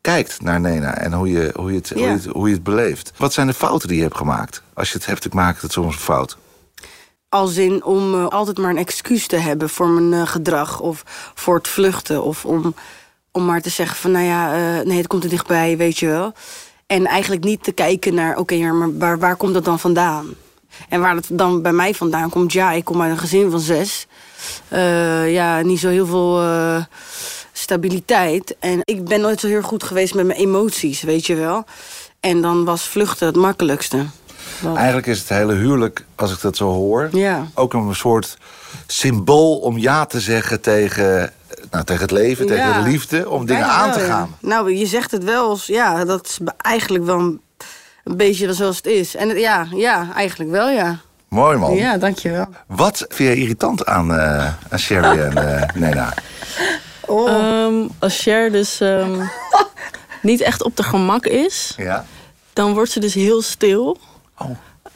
[0.06, 2.64] kijkt naar Nena en hoe je, hoe je, het, hoe je, het, hoe je het
[2.64, 3.12] beleeft.
[3.18, 4.62] Wat zijn de fouten die je hebt gemaakt?
[4.74, 6.38] Als je het hebt, ik maak het soms een fout.
[7.30, 11.04] Als in om eh, altijd maar een excuus te hebben voor mijn eh, gedrag of
[11.34, 12.24] voor het vluchten.
[12.24, 12.76] Of om,
[13.32, 16.08] om maar te zeggen van, nou ja, eh, nee, het komt er dichtbij, weet je
[16.08, 16.34] wel.
[16.88, 20.26] En eigenlijk niet te kijken naar, oké, ja, maar waar, waar komt dat dan vandaan?
[20.90, 23.60] En waar het dan bij mij vandaan komt, ja, ik kom uit een gezin van
[23.60, 24.08] zes.
[25.26, 26.42] Ja, niet zo heel veel
[27.58, 28.56] stabiliteit.
[28.60, 31.64] En ik ben nooit zo heel goed geweest met mijn emoties, weet je wel.
[32.20, 34.06] En dan was vluchten het makkelijkste.
[34.76, 37.46] Eigenlijk is het hele huwelijk, als ik dat zo hoor, Ja.
[37.54, 38.38] ook een soort
[38.88, 41.34] symbool om ja te zeggen tegen,
[41.72, 44.08] nou, tegen het leven, tegen de liefde, om dingen aan wel, te ja.
[44.08, 44.36] gaan.
[44.40, 47.42] Nou, je zegt het wel als, ja, dat is eigenlijk wel een,
[48.04, 49.16] een beetje zoals het is.
[49.16, 50.98] En het- ja, ja, eigenlijk wel, ja.
[51.28, 51.76] Mooi man.
[51.76, 52.48] Ja, dankjewel.
[52.68, 56.14] Wat vind je irritant aan, eh aan Sherry en eh, Nena?
[57.08, 59.22] Oh, Ehm, als Cher dus ehm,
[60.22, 62.06] niet echt op de gemak is, Ja?
[62.54, 63.98] dan wordt ze dus heel stil.
[64.38, 64.50] Oh.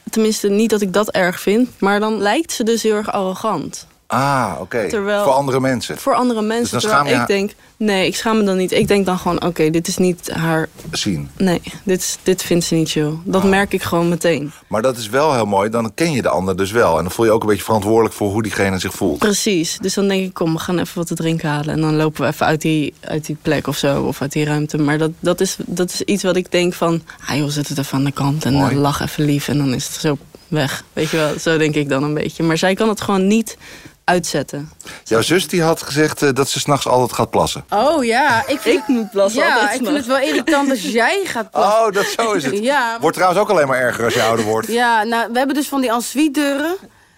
[0.09, 3.87] Tenminste, niet dat ik dat erg vind, maar dan lijkt ze dus heel erg arrogant.
[4.11, 4.87] Ah, oké.
[4.89, 5.97] Terwijl- Voor andere mensen.
[5.97, 6.73] Voor andere mensen.
[6.79, 8.71] Dus dan terwijl ik denk, nee, ik schaam me dan niet.
[8.71, 10.69] Ik denk dan gewoon, oké, dit is niet haar.
[10.91, 11.29] Zien.
[11.37, 13.11] Nee, dit, dit vindt ze niet chill.
[13.23, 13.49] Dat Ah.
[13.49, 14.51] merk ik gewoon meteen.
[14.67, 15.69] Maar dat is wel heel mooi.
[15.69, 16.97] Dan ken je de ander dus wel.
[16.97, 19.19] En dan voel je ook een beetje verantwoordelijk voor hoe diegene zich voelt.
[19.19, 19.77] Precies.
[19.81, 21.73] Dus dan denk ik, kom, we gaan even wat te drinken halen.
[21.73, 24.45] En dan lopen we even uit die, uit die plek of zo, of uit die
[24.45, 24.77] ruimte.
[24.77, 27.77] Maar dat, dat, is, dat is iets wat ik denk van, ah joh, zet het
[27.77, 28.45] even aan de kant.
[28.45, 28.71] En Mooi.
[28.71, 30.17] eh, lach even lief en dan is het zo
[30.47, 30.83] weg.
[30.93, 32.43] Weet je wel, zo denk ik dan een beetje.
[32.43, 33.57] Maar zij kan het gewoon niet
[34.09, 34.71] uitzetten.
[35.03, 37.65] Jouw zus die had gezegd eh, dat ze s'nachts altijd gaat plassen.
[37.69, 40.81] oh ja, ik vind, Ik moet plassen ja, altijd ik vind het wel irritant als
[40.81, 41.85] jij gaat plassen.
[41.85, 42.57] Oh, dat zo is het.
[42.57, 42.97] Ja.
[42.99, 44.67] Wordt trouwens ook alleen maar erger als je ouder wordt.
[44.67, 46.75] Ja, nou, we hebben dus van die ensuite deuren.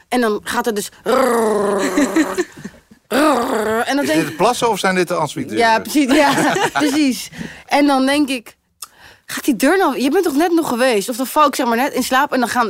[0.07, 0.89] En dan gaat het dus...
[3.85, 6.11] En dan Is denk dit het plassen of zijn dit de ensuite Ja, precies.
[6.13, 6.33] Ja,
[6.73, 7.29] precies.
[7.65, 8.55] En dan denk ik,
[9.31, 10.01] gaat die deur nou...
[10.01, 11.09] Je bent toch net nog geweest?
[11.09, 12.69] Of dan val ik zeg maar net in slaap en dan gaan,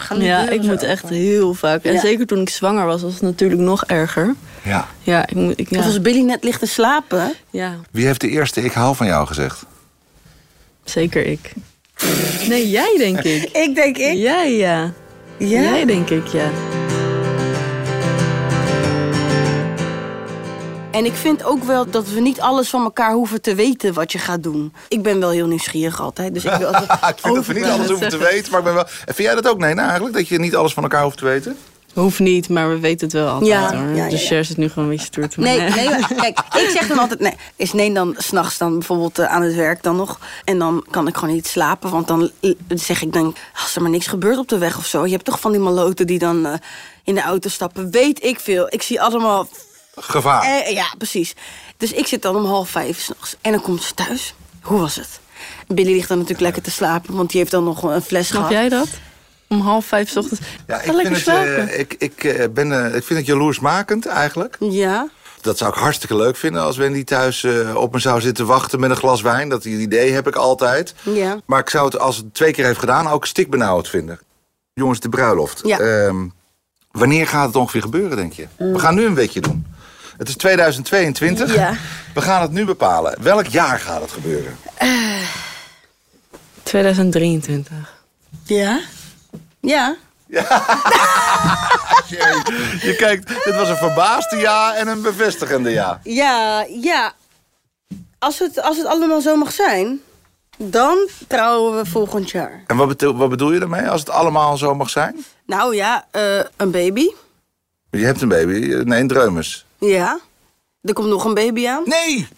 [0.00, 0.88] gaan die Ja, ik moet open.
[0.88, 1.82] echt heel vaak.
[1.84, 2.00] En Ja.
[2.00, 4.34] zeker toen ik zwanger was, was het natuurlijk nog erger.
[4.62, 4.86] Ja.
[5.00, 5.58] Ja, ik moet.
[5.58, 7.32] Ik, ja, Of als Billy net ligt te slapen.
[7.50, 9.64] ja, Wie heeft de eerste ik hou van jou gezegd?
[10.84, 11.52] zeker ik.
[12.48, 13.42] Nee, jij denk ik.
[13.66, 14.14] Ik denk ik.
[14.16, 14.92] Jij, ja.
[15.38, 15.60] Ja?
[15.60, 16.50] Jij denk ik, ja.
[20.90, 24.12] En ik vind ook wel dat we niet alles van elkaar hoeven te weten wat
[24.12, 24.72] je gaat doen.
[24.88, 26.34] Ik ben wel heel nieuwsgierig altijd.
[26.34, 28.64] Dus ik wil altijd ik vind dat we niet alles hoeven te weten, maar ik
[28.64, 28.84] ben wel...
[28.84, 30.16] En vind jij dat ook, nee, nou, eigenlijk?
[30.16, 31.56] Dat je niet alles van elkaar hoeft te weten?
[31.94, 33.50] Hoeft niet, maar we weten het wel altijd.
[33.50, 33.88] Ja, hoor.
[33.88, 34.18] ja, ja, de ja.
[34.18, 35.76] share zit nu gewoon een beetje stoer te Nee, maken.
[35.76, 37.20] nee, maar kijk, ik zeg dan altijd...
[37.20, 40.18] Nee, is nee dan s'nachts dan bijvoorbeeld eh, aan het werk dan nog.
[40.44, 41.90] En dan kan ik gewoon niet slapen.
[41.90, 42.30] Want dan
[42.68, 43.34] zeg ik dan...
[43.62, 45.04] Als er maar niks gebeurt op de weg of zo.
[45.04, 46.54] Je hebt toch van die maloten die dan eh,
[47.04, 47.90] in de auto stappen.
[47.90, 48.66] Weet ik veel.
[48.68, 49.48] Ik zie allemaal...
[49.96, 50.42] Gevaar.
[50.42, 51.34] Eh, ja, precies.
[51.76, 53.36] Dus ik zit dan om half vijf s'nachts.
[53.40, 54.34] En dan komt ze thuis.
[54.62, 55.20] Hoe was het?
[55.66, 57.14] Billy ligt dan natuurlijk lekker te slapen.
[57.16, 58.52] Want die heeft dan nog een fles Snap gehad.
[58.52, 58.88] jij dat?
[59.48, 60.40] Om half vijf 's ochtends.
[60.66, 61.68] Ja, Ga ik lekker vind, het, slapen.
[61.68, 64.56] eh, ik, ik, eh, ben, ik vind het jaloersmakend eigenlijk.
[64.60, 65.08] Ja.
[65.40, 68.90] Dat zou ik hartstikke leuk vinden als Wendy thuis op me zou zitten wachten met
[68.90, 69.48] een glas wijn.
[69.48, 70.94] Dat idee heb ik altijd.
[71.02, 71.40] Ja.
[71.46, 74.20] Maar ik zou het als het twee keer heeft gedaan ook stikbenauwd vinden.
[74.74, 75.60] Jongens, de bruiloft.
[75.64, 75.78] Ja.
[75.78, 76.26] Ehm,
[76.90, 78.46] wanneer gaat het ongeveer gebeuren, denk je?
[78.56, 79.66] We gaan nu een weekje doen.
[80.20, 81.54] Het is 2022.
[81.54, 81.74] Ja.
[82.14, 83.22] We gaan het nu bepalen.
[83.22, 84.56] Welk jaar gaat het gebeuren?
[86.62, 87.76] 2023.
[88.44, 88.80] Ja.
[89.60, 89.96] Ja.
[92.08, 92.42] Je,
[92.82, 96.00] je kijkt, het was een verbaasde ja en een bevestigende ja.
[96.02, 97.12] Ja, ja.
[98.18, 100.00] Als het, als het allemaal zo mag zijn,
[100.56, 102.62] dan trouwen we volgend jaar.
[102.66, 105.24] En wat bedoel, wat bedoel je daarmee als het allemaal zo mag zijn?
[105.46, 107.08] Nou ja, eh, een baby.
[107.90, 108.82] Je hebt een baby.
[108.84, 109.64] Nee, een dreumes.
[109.80, 110.20] Ja.
[110.82, 111.82] Er komt nog een baby aan.
[111.84, 112.28] Nee!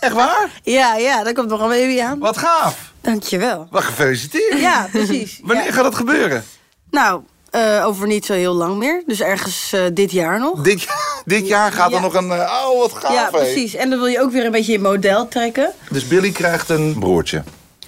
[0.00, 0.60] Echt waar?
[0.62, 2.18] Ja, ja, er komt nog een baby aan.
[2.18, 2.92] Wat gaaf.
[3.00, 3.66] Dankjewel.
[3.70, 4.60] Wat gefeliciteerd.
[4.60, 5.40] Ja, precies.
[5.44, 5.72] Wanneer Ja.
[5.72, 6.44] gaat dat gebeuren?
[6.90, 9.02] Nou, eh, over niet zo heel lang meer.
[9.06, 10.60] Dus ergens eh, dit jaar nog.
[10.60, 10.86] Dit,
[11.24, 12.30] dit jaar gaat er nog een...
[12.30, 13.74] eh, oh, wat gaaf, ja, precies.
[13.74, 15.72] En dan wil je ook weer een beetje je model trekken.
[15.90, 17.42] Dus Billy krijgt een broertje.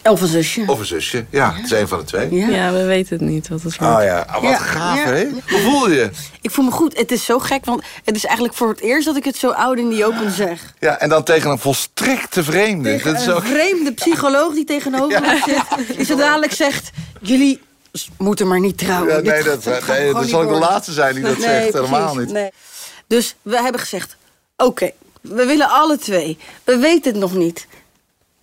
[0.05, 0.65] Of een zusje.
[0.67, 1.25] Of een zusje.
[1.31, 2.35] Ja, het is een van de twee.
[2.35, 2.49] Ja.
[2.49, 2.73] Ja.
[2.73, 3.97] we weten het niet wat het wordt.
[3.97, 5.05] Oh ja, oh, wat Ja, gaaf, ja.
[5.13, 5.27] hè?
[5.49, 6.11] Hoe voel je?
[6.41, 6.99] Ik voel me goed.
[6.99, 9.51] Het is zo gek, want het is eigenlijk voor het eerst dat ik het zo
[9.51, 10.75] oud in die open zeg.
[10.81, 12.89] Ja, en dan tegen een volstrekte vreemde.
[12.89, 13.45] Tegen Dat is een ook...
[13.45, 15.97] vreemde psycholoog die tegenover me zit.
[15.97, 16.91] Die zo dadelijk zegt,
[17.21, 17.61] jullie
[18.19, 19.25] moeten maar niet trouwen.
[19.25, 21.71] Nee, dat, nee, dat niet zal ik de laatste zijn die dat Nee, zegt.
[21.71, 22.31] precies, Helemaal niet.
[22.33, 22.51] nee.
[23.07, 24.17] Dus we hebben gezegd,
[24.57, 24.91] oké,
[25.21, 26.39] we willen alle twee.
[26.65, 27.67] We weten het nog niet.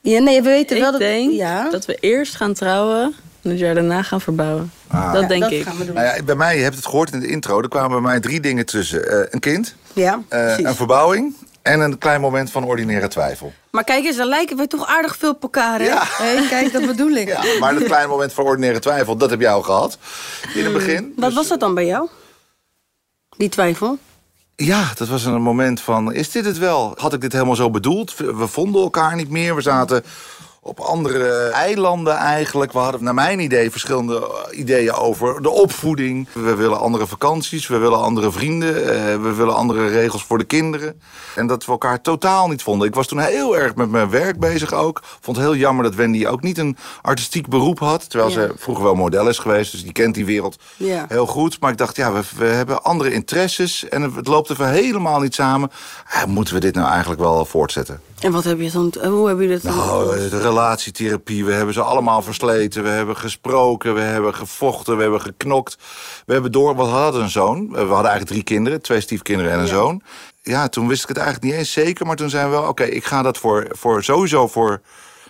[0.02, 1.00] Ja, nee, we weten wel Ik dat...
[1.02, 1.70] denk ja.
[1.70, 4.72] dat we eerst gaan trouwen en het jaar daarna gaan verbouwen.
[4.88, 5.14] Ah.
[5.14, 5.64] Dat Ja, denk dat ik.
[5.64, 5.96] gaan we doen.
[5.96, 8.20] Nou ja, bij mij, je hebt het gehoord in de intro, er kwamen bij mij
[8.20, 9.08] drie dingen tussen.
[9.10, 13.54] Eh, een kind, Ja, eh, een verbouwing en een klein moment van ordinaire twijfel.
[13.72, 15.86] Maar kijk eens, dan lijken we toch aardig veel op elkaar, hè?
[15.86, 16.04] Ja.
[16.06, 17.28] Hé, kijk, dat bedoel ik.
[17.44, 19.98] Ja, maar dat kleine moment van ordinaire twijfel, dat heb jij al gehad
[20.54, 21.14] in het begin.
[21.16, 22.08] Wat Dus- was dat dan bij jou?
[23.38, 23.98] Die twijfel?
[24.64, 26.94] Ja, dat was een moment van, is dit het wel?
[26.96, 28.16] Had ik dit helemaal zo bedoeld?
[28.18, 29.56] We vonden elkaar niet meer.
[29.56, 30.04] We zaten
[30.64, 32.72] op andere eilanden eigenlijk.
[32.72, 34.16] We hadden naar mijn idee verschillende
[34.52, 36.28] eh, ideeën over de opvoeding.
[36.34, 38.76] We willen andere vakanties, we willen andere vrienden.
[38.76, 41.02] eh, we willen andere regels voor de kinderen.
[41.36, 42.88] En dat we elkaar totaal niet vonden.
[42.88, 45.02] Ik was toen heel erg met mijn werk bezig ook.
[45.22, 48.10] Vond het heel jammer dat Wendy ook niet een artistiek beroep had.
[48.10, 48.36] Terwijl Ja.
[48.36, 49.72] ze vroeger wel model is geweest.
[49.72, 51.06] Dus die kent die wereld Ja.
[51.08, 51.60] heel goed.
[51.60, 53.90] Maar ik dacht, ja, we, we hebben andere interesses.
[53.90, 55.72] En het loopt even helemaal niet samen.
[56.14, 58.02] Ah, moeten we dit nou eigenlijk wel voortzetten?
[58.20, 59.76] En wat heb je dan, hoe heb je dat dan?
[59.76, 62.84] Nou, eh, relatietherapie, we hebben ze allemaal versleten.
[62.84, 65.78] We hebben gesproken, we hebben gevochten, we hebben geknokt.
[66.26, 67.70] We hebben door, we hadden een zoon.
[67.70, 70.02] We hadden eigenlijk drie kinderen, twee stiefkinderen en een zoon.
[70.42, 72.06] Ja, toen wist ik het eigenlijk niet eens zeker.
[72.06, 74.82] Maar toen zijn we wel, oké, ik ga dat voor, voor sowieso voor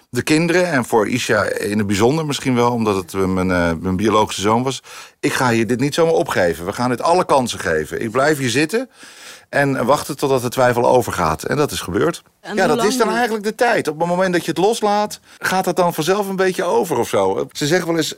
[0.09, 0.65] de kinderen...
[0.65, 4.63] en voor Isha in het bijzonder misschien wel, omdat het mijn, eh, mijn biologische zoon
[4.63, 4.83] was.
[5.19, 6.65] Ik ga je dit niet zomaar opgeven.
[6.65, 8.01] We gaan dit alle kansen geven.
[8.01, 8.89] Ik blijf hier zitten
[9.51, 11.43] en wachten totdat de twijfel overgaat.
[11.43, 12.23] En dat is gebeurd.
[12.39, 13.87] En ja, dat is dan eigenlijk de tijd.
[13.87, 17.09] Op het moment dat je het loslaat, gaat dat dan vanzelf een beetje over of
[17.09, 17.47] zo.
[17.51, 18.15] Ze zeggen wel eens,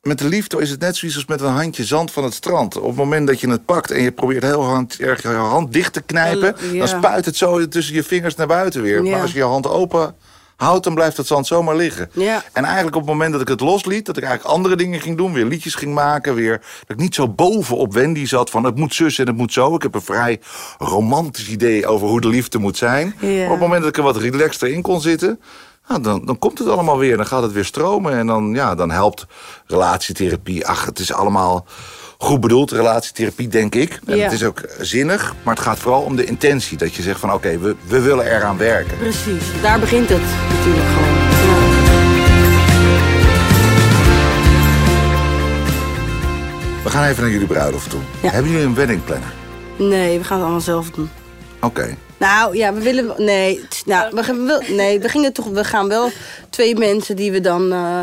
[0.00, 2.76] met de liefde is het net zoiets als met een handje zand van het strand.
[2.76, 5.72] Op het moment dat je het pakt en je probeert heel hand, erg je hand
[5.72, 6.54] dicht te knijpen...
[6.72, 6.78] Ja.
[6.78, 9.04] dan spuit het zo tussen je vingers naar buiten weer.
[9.04, 9.10] Ja.
[9.10, 10.14] Maar als je je hand open
[10.62, 12.10] houdt, dan blijft het zand zomaar liggen.
[12.12, 12.42] Ja.
[12.52, 14.06] En eigenlijk op het moment dat ik het losliet...
[14.06, 16.34] dat ik eigenlijk andere dingen ging doen, weer liedjes ging maken...
[16.34, 19.36] weer dat ik niet zo boven op Wendy zat van het moet zus en het
[19.36, 19.74] moet zo.
[19.74, 20.40] Ik heb een vrij
[20.78, 23.14] romantisch idee over hoe de liefde moet zijn.
[23.20, 23.44] Ja.
[23.44, 25.40] Op het moment dat ik er wat relaxter in kon zitten...
[25.88, 28.12] Nou, dan, dan komt het allemaal weer, dan gaat het weer stromen...
[28.12, 29.26] en dan, ja, dan helpt
[29.66, 30.66] relatietherapie.
[30.66, 31.66] Ach, het is allemaal
[32.22, 33.98] goed bedoeld, relatietherapie, denk ik.
[34.06, 34.22] En Ja.
[34.24, 36.78] het is ook zinnig, maar het gaat vooral om de intentie.
[36.78, 38.98] Dat je zegt van, oké, we, we willen eraan werken.
[38.98, 41.20] Precies, daar begint het natuurlijk gewoon.
[41.46, 41.70] Ja.
[46.82, 48.00] We gaan even naar jullie bruiloft toe.
[48.22, 48.30] Ja.
[48.30, 49.32] Hebben jullie een wedding planner?
[49.78, 51.10] Nee, we gaan het allemaal zelf doen.
[51.60, 51.96] Oké.
[52.16, 53.14] Nou ja, we willen.
[53.24, 56.10] Nee, nou, we, gaan wel, nee we, gingen toch, we gaan wel
[56.50, 57.72] twee mensen die we dan.
[57.72, 58.00] eh,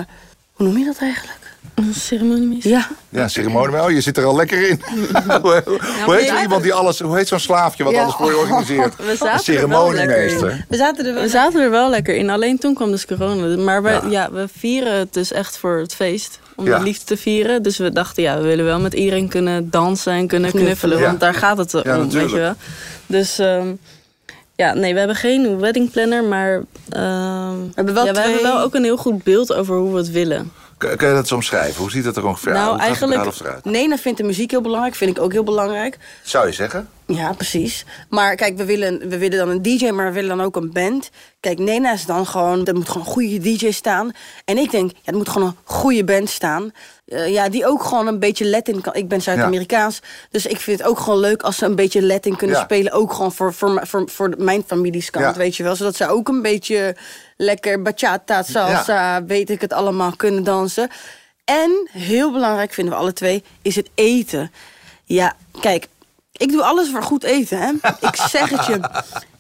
[0.54, 1.39] hoe noem je dat eigenlijk?
[1.76, 2.72] Een ceremoniemeester?
[2.72, 2.88] Ja.
[3.10, 3.82] Ja, ceremonie.
[3.82, 4.82] Oh, je zit er al lekker in.
[5.42, 5.64] hoe
[6.06, 7.00] hoe heet zo iemand die alles...
[7.00, 8.02] Hoe heet zo'n slaafje wat Ja.
[8.02, 8.96] alles voor je organiseert?
[9.06, 10.66] We zaten Een er wel lekker ceremoniemeester.
[10.70, 11.24] We zaten er wel.
[11.24, 13.58] We zaten er wel lekker in, alleen toen kwam dus corona.
[13.58, 14.02] Maar we, Ja.
[14.10, 14.32] ja.
[14.32, 16.40] we vieren het dus echt voor het feest.
[16.56, 16.78] Om Ja.
[16.78, 17.64] de liefde te vieren.
[17.64, 20.98] Dus we dachten, ja, we willen wel met iedereen kunnen dansen en kunnen knuffelen.
[21.00, 21.06] Ja.
[21.06, 22.54] Want daar gaat het om, Ja, weet je wel.
[23.06, 23.68] Dus ehm,
[24.56, 26.24] ja, nee, we hebben geen wedding planner.
[26.24, 29.76] Maar ehm, hebben wel ja, we twee- hebben wel ook een heel goed beeld over
[29.76, 30.52] hoe we het willen.
[30.80, 31.82] Kun je dat omschrijven?
[31.82, 32.82] Hoe ziet het er ongeveer Nou, uit?
[32.82, 33.66] Eigenlijk-?
[33.66, 34.96] Nena vindt de muziek heel belangrijk.
[34.96, 35.98] Vind ik ook heel belangrijk.
[36.24, 36.90] Zou je zeggen?
[37.14, 37.86] Ja, precies.
[38.10, 40.72] Maar kijk, we willen, we willen dan een DJ, maar we willen dan ook een
[40.72, 41.10] band.
[41.40, 44.12] Kijk, Nena is dan gewoon, er moet gewoon een goede DJ staan.
[44.46, 46.72] En ik denk, ja, er moet gewoon een goede band staan.
[47.06, 48.94] Eh, ja, die ook gewoon een beetje Latin kan.
[48.96, 52.36] Ik ben Zuid-Amerikaans, dus ik vind het ook gewoon leuk als ze een beetje Latin
[52.36, 52.64] kunnen Ja.
[52.64, 52.92] spelen.
[52.92, 55.34] Ook gewoon voor, voor, voor, voor mijn families kant, Ja.
[55.34, 55.76] weet je wel.
[55.76, 56.96] Zodat ze ook een beetje
[57.38, 60.90] lekker bachata, salsa, weet ik het allemaal, kunnen dansen.
[61.46, 64.52] En heel belangrijk vinden we alle twee, is het eten.
[65.06, 65.88] Ja, kijk,
[66.40, 67.72] ik doe alles voor goed eten, hè.
[68.08, 68.80] Ik zeg het je.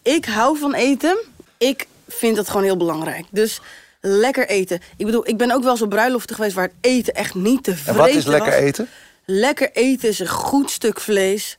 [0.01, 1.17] Ik hou van eten.
[1.57, 3.25] Ik vind dat gewoon heel belangrijk.
[3.31, 3.61] Dus
[4.01, 4.81] lekker eten.
[4.97, 6.55] Ik bedoel, ik ben ook wel eens op bruiloften geweest...
[6.55, 8.59] waar het eten echt niet te vreten En wat is lekker was.
[8.59, 8.89] eten?
[9.25, 11.57] Lekker eten is een goed stuk vlees.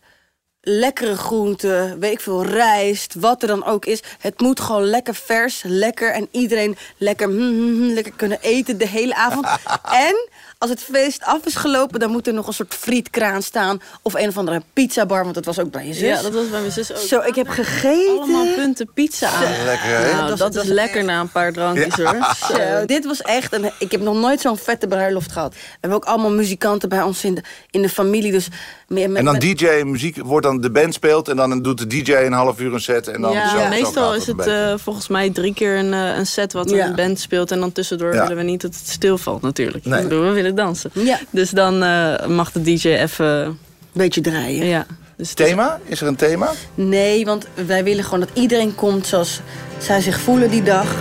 [0.60, 4.02] Lekkere groenten, weet ik veel, rijst, wat er dan ook is.
[4.18, 8.78] Het moet gewoon lekker vers, lekker en iedereen lekker, mm, mm, mm, lekker kunnen eten
[8.78, 9.46] de hele avond.
[10.06, 10.28] en
[10.60, 13.80] als het feest af is gelopen, dan moet er nog een soort frietkraan staan.
[14.02, 16.08] Of een of andere pizzabar, want dat was ook bij je zus.
[16.08, 16.98] Ja, dat was bij mijn zus ook.
[16.98, 18.16] Zo, ik heb gegeten.
[18.18, 19.64] Allemaal punten pizza aan.
[19.64, 20.12] Lekker, hè?
[20.12, 22.16] Nou, dat dat, is- dat is is lekker na een paar drankjes hoor.
[22.48, 23.70] Zo, dit was echt een.
[23.78, 25.52] Ik heb nog nooit zo'n vette bruiloft gehad.
[25.54, 28.32] We hebben ook allemaal muzikanten bij ons in de, in de familie.
[28.32, 28.48] Dus
[28.88, 31.78] meer met, En dan met- DJ, muziek wordt dan de band speelt en dan doet
[31.78, 34.46] de DJ een half uur een set en dan ja, zo, zo meestal is het
[34.46, 36.86] eh, volgens mij drie keer een, eh, een set wat Ja.
[36.86, 37.50] een band speelt.
[37.50, 38.20] En dan tussendoor Ja.
[38.22, 39.84] willen we niet dat het stilvalt natuurlijk.
[39.84, 39.98] Nee.
[40.02, 40.90] Ik bedoel, we willen dansen.
[40.92, 41.18] Ja.
[41.30, 43.58] Dus dan eh, mag de DJ even...
[43.92, 44.66] beetje draaien.
[44.66, 44.86] Ja.
[45.16, 45.80] Dus is- Thema?
[45.84, 46.50] Is er een thema?
[46.74, 49.40] Nee, want wij willen gewoon dat iedereen komt zoals
[49.78, 50.94] zij zich voelen die dag.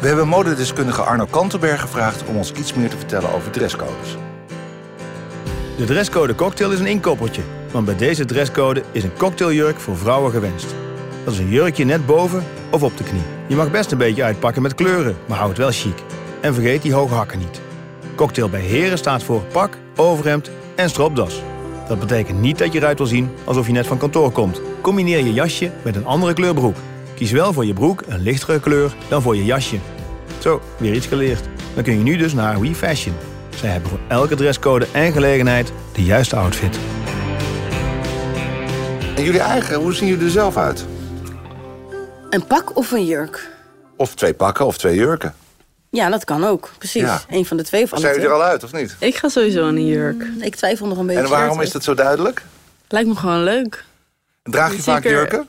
[0.00, 4.16] We hebben modedeskundige Arno Kantenberg gevraagd om ons iets meer te vertellen over dresscodes.
[5.76, 7.42] De dresscode cocktail is een inkoppertje.
[7.70, 10.66] Want bij deze dresscode is een cocktailjurk voor vrouwen gewenst.
[11.24, 13.22] Dat is een jurkje net boven of op de knie.
[13.48, 15.94] Je mag best een beetje uitpakken met kleuren, maar hou het wel chic.
[16.44, 17.60] En vergeet die hoge hakken niet.
[18.14, 21.42] Cocktail bij heren staat voor pak, overhemd en stropdas.
[21.88, 24.60] Dat betekent niet dat je eruit wil zien alsof je net van kantoor komt.
[24.80, 26.76] Combineer je jasje met een andere kleur broek.
[27.14, 29.78] Kies wel voor je broek een lichtere kleur dan voor je jasje.
[30.38, 31.48] Zo, weer iets geleerd.
[31.74, 33.14] Dan kun je nu dus naar We Fashion.
[33.56, 36.78] Zij hebben voor elke dresscode en gelegenheid de juiste outfit.
[39.16, 40.86] En jullie eigen, hoe zien jullie er zelf uit?
[42.30, 43.50] Een pak of een jurk?
[43.96, 45.34] Of twee pakken of twee jurken.
[45.94, 46.70] Ja, dat kan ook.
[46.78, 47.02] Precies.
[47.02, 47.20] Ja.
[47.28, 48.96] Eén van de twee of alle Zijn jullie er al uit of niet?
[48.98, 50.24] Ik ga sowieso in een jurk.
[50.40, 51.22] Ik twijfel nog een beetje.
[51.22, 52.42] En waarom is dat zo duidelijk?
[52.88, 53.84] Lijkt me gewoon leuk.
[54.42, 55.18] Draag je vaak Zeker.
[55.18, 55.48] jurken?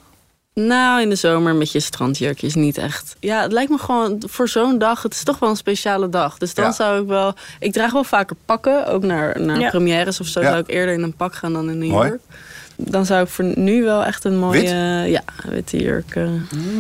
[0.54, 3.16] Nou, in de zomer met je strandjurkjes niet echt.
[3.20, 5.02] Ja, het lijkt me gewoon voor zo'n dag.
[5.04, 6.38] Het is toch wel een speciale dag.
[6.38, 6.72] Dus dan Ja.
[6.72, 7.34] zou ik wel.
[7.60, 8.88] Ik draag wel vaker pakken.
[8.88, 9.70] Ook naar, naar Ja.
[9.70, 10.42] premières of zo.
[10.42, 10.48] Ja.
[10.50, 12.22] Zou ik eerder in een pak gaan dan in een jurk.
[12.78, 14.60] Dan zou ik voor nu wel echt een mooie.
[14.62, 14.70] Wit?
[15.12, 16.16] Ja, witte jurk.
[16.16, 16.28] eh,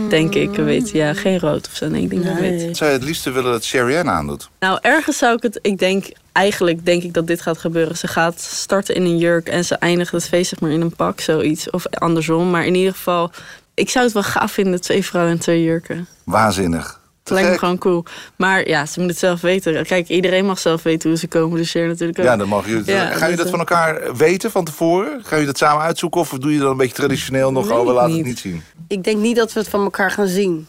[0.09, 0.55] Denk ik.
[0.55, 0.89] Wit.
[0.89, 1.87] Ja, geen rood of zo.
[1.87, 2.65] Nee, ik denk wel Nee.
[2.65, 2.77] wit.
[2.77, 4.49] Zou je het liefste willen dat Sherry Ann aandoet?
[4.59, 5.59] Nou, ergens zou ik het.
[5.61, 6.05] Ik denk.
[6.31, 7.97] Eigenlijk denk ik dat dit gaat gebeuren.
[7.97, 10.95] Ze gaat starten in een jurk en ze eindigt het feest zeg maar in een
[10.95, 11.69] pak, zoiets.
[11.69, 12.49] Of andersom.
[12.49, 13.31] Maar in ieder geval,
[13.73, 16.07] ik zou het wel gaaf vinden, twee vrouwen en twee jurken.
[16.23, 16.99] Waanzinnig.
[17.25, 18.05] Te Het lijkt me gewoon cool.
[18.35, 19.85] Maar ja, ze moet het zelf weten.
[19.85, 21.57] Kijk, iedereen mag zelf weten hoe ze komen.
[21.57, 22.25] Dus Cher natuurlijk ook.
[22.25, 22.81] Ja, dan mag je.
[22.85, 25.11] Ja, Gaan jullie dus, dat eh, van elkaar weten van tevoren?
[25.11, 26.21] Gaan jullie dat samen uitzoeken?
[26.21, 27.71] Of doe je dan een beetje traditioneel nog?
[27.71, 28.17] Oh, we laten niet.
[28.17, 28.63] het niet zien.
[28.87, 30.67] Ik denk niet dat we het van elkaar gaan zien.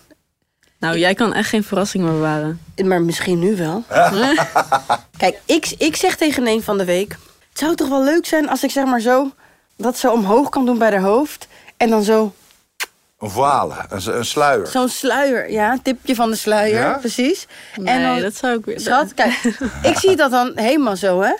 [0.78, 2.60] Nou, jij kan echt geen verrassing meer bewaren.
[2.84, 3.84] Maar misschien nu wel.
[5.18, 7.18] Kijk, ik, ik zeg tegen een van de week...
[7.48, 9.30] Het zou toch wel leuk zijn als ik zeg maar zo...
[9.76, 11.48] dat zo omhoog kan doen bij haar hoofd.
[11.76, 12.34] En dan zo...
[13.18, 14.66] Een voile, een, een sluier.
[14.66, 16.92] Zo'n sluier, ja, een tipje van de sluier, Ja?
[16.98, 17.46] precies.
[17.76, 18.80] Nee, en dan, dat zou ik weer...
[18.80, 19.32] schat, kijk,
[19.82, 21.34] ik zie dat dan helemaal zo, hè.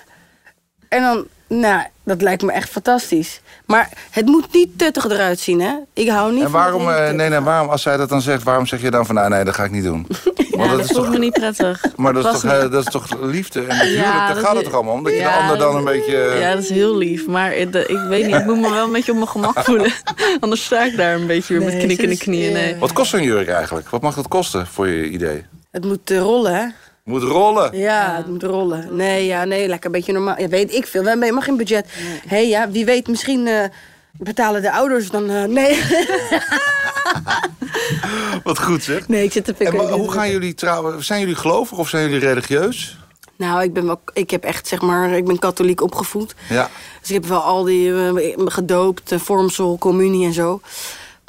[0.89, 3.41] En dan, nou, dat lijkt me echt fantastisch.
[3.67, 5.75] Maar het moet niet tuttig eruit zien, hè.
[5.93, 8.21] Ik hou niet En van waarom, hele eh, nee, nee, waarom, als zij dat dan
[8.23, 10.07] zegt, waarom zeg je dan van, nou, nee, dat ga ik niet doen?
[10.57, 11.85] Ja, Want dat, dat is voelt toch, me niet prettig.
[11.97, 14.57] maar dat is, toch, eh, dat is toch liefde en natuurlijk, Ja, daar gaat is-
[14.57, 15.03] het toch allemaal om?
[15.05, 16.37] Dat je de ander dan een beetje...
[16.41, 17.27] Ja, dat is heel lief.
[17.27, 19.93] Maar ik, ik weet niet, ik moet me wel een beetje op mijn gemak voelen.
[20.41, 22.53] Anders sta ik daar een beetje weer met Nee, knikkende knieën.
[22.53, 22.77] Nee.
[22.77, 23.89] Wat kost zo'n jurk eigenlijk?
[23.89, 25.45] Wat mag dat kosten voor je idee?
[25.71, 26.65] Het moet eh, rollen, hè.
[27.07, 27.79] Moet rollen.
[27.79, 28.97] Ja, het moet rollen.
[28.97, 30.39] Nee, ja, nee, lekker een beetje normaal.
[30.41, 31.03] Ja, weet ik veel.
[31.03, 31.87] We hebben helemaal geen budget.
[31.93, 33.65] Hé, hey, ja, wie weet, misschien eh,
[34.13, 35.31] betalen de ouders dan...
[35.31, 35.83] eh, nee.
[38.45, 39.09] Wat goed zeg.
[39.09, 39.77] nee, ik zit te En pikken.
[39.77, 41.05] maar hoe gaan jullie trouwen?
[41.05, 42.99] Zijn jullie gelovig of zijn jullie religieus?
[43.37, 46.35] Nou, ik ben wel, ik heb echt zeg maar, ik ben katholiek opgevoed.
[46.49, 46.71] Ja.
[47.01, 50.61] Dus ik heb wel al die eh, gedoopt, vormsel, communie en zo.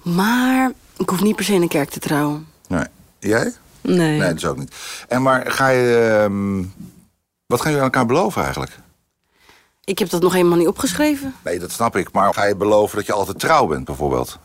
[0.03, 2.47] Maar ik hoef niet per se in een kerk te trouwen.
[2.67, 2.85] Nee.
[3.19, 3.53] Jij?
[3.95, 4.17] Nee.
[4.19, 4.75] Nee, dat is ook niet.
[5.07, 6.17] En maar ga je...
[6.23, 6.57] ehm,
[7.45, 8.71] wat gaan jullie aan elkaar beloven eigenlijk?
[9.83, 11.35] Ik heb dat nog helemaal niet opgeschreven.
[11.43, 12.11] Nee, dat snap ik.
[12.11, 14.39] Maar ga je beloven dat je altijd trouw bent, bijvoorbeeld?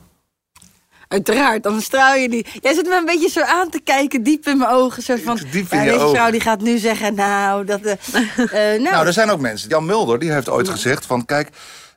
[1.08, 2.48] Uiteraard, dan straal je niet.
[2.60, 5.02] Jij zit me een beetje zo aan te kijken, diep in mijn ogen.
[5.02, 6.16] Soort van, Diep in ja, je deze ogen.
[6.16, 7.80] vrouw die gaat nu zeggen, nou, dat...
[7.80, 8.48] eh, eh,
[8.80, 9.68] nou, Nou, er zijn ook mensen.
[9.68, 11.24] Jan Mulder die heeft ooit gezegd van...
[11.24, 11.48] kijk,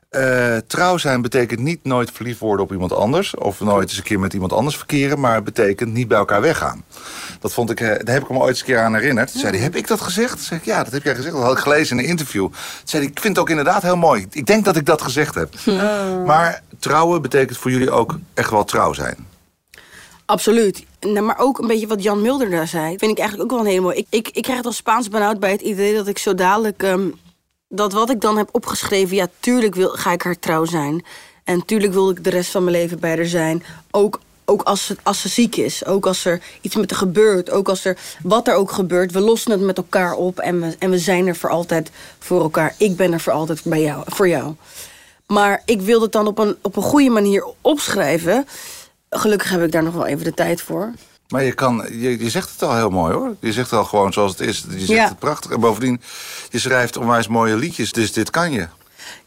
[0.08, 3.34] eh, trouw zijn betekent niet nooit verliefd worden op iemand anders...
[3.34, 5.20] of nooit eens een keer met iemand anders verkeren...
[5.20, 6.84] maar het betekent niet bij elkaar weggaan.
[7.40, 9.32] Dat vond ik, eh, daar heb ik hem ooit eens een keer aan herinnerd.
[9.32, 10.32] Toen zei hij, heb ik dat gezegd?
[10.32, 11.34] Toen zei ik, ja, dat heb jij gezegd.
[11.34, 12.42] Dat had ik gelezen in een interview.
[12.42, 14.26] Toen zei hij, ik vind het ook inderdaad heel mooi.
[14.30, 15.54] Ik denk dat ik dat gezegd heb.
[16.26, 19.26] Maar trouwen betekent voor jullie ook echt wel trouw zijn.
[20.24, 20.84] Absoluut.
[21.00, 22.98] Nou, maar ook een beetje wat Jan Mulder daar zei.
[22.98, 23.96] Vind ik eigenlijk ook wel een hele mooie.
[23.96, 26.82] Ik, ik, ik krijg het als Spaans benauwd bij het idee dat ik zo dadelijk.
[26.82, 27.08] ehm,
[27.68, 29.16] dat wat ik dan heb opgeschreven.
[29.16, 31.04] Ja, tuurlijk wil, ga ik haar trouw zijn.
[31.44, 33.64] En tuurlijk wil ik de rest van mijn leven bij haar zijn.
[33.90, 35.84] Ook, ook als, ze, als ze ziek is.
[35.84, 37.50] Ook als er iets met haar gebeurt.
[37.50, 39.12] Ook als er wat er ook gebeurt.
[39.12, 40.38] We lossen het met elkaar op.
[40.38, 42.74] En we, en we zijn er voor altijd voor elkaar.
[42.78, 44.54] Ik ben er voor altijd bij jou, voor jou.
[45.26, 48.46] Maar ik wil het dan op een, op een goede manier opschrijven.
[49.10, 50.92] Gelukkig heb ik daar nog wel even de tijd voor.
[51.28, 53.36] Maar je, kan, je, je zegt het al heel mooi hoor.
[53.40, 54.64] Je zegt het al gewoon zoals het is.
[54.70, 55.08] Je zegt Ja.
[55.08, 55.50] het prachtig.
[55.50, 56.00] En bovendien,
[56.50, 57.92] je schrijft onwijs mooie liedjes.
[57.92, 58.66] Dus dit kan je.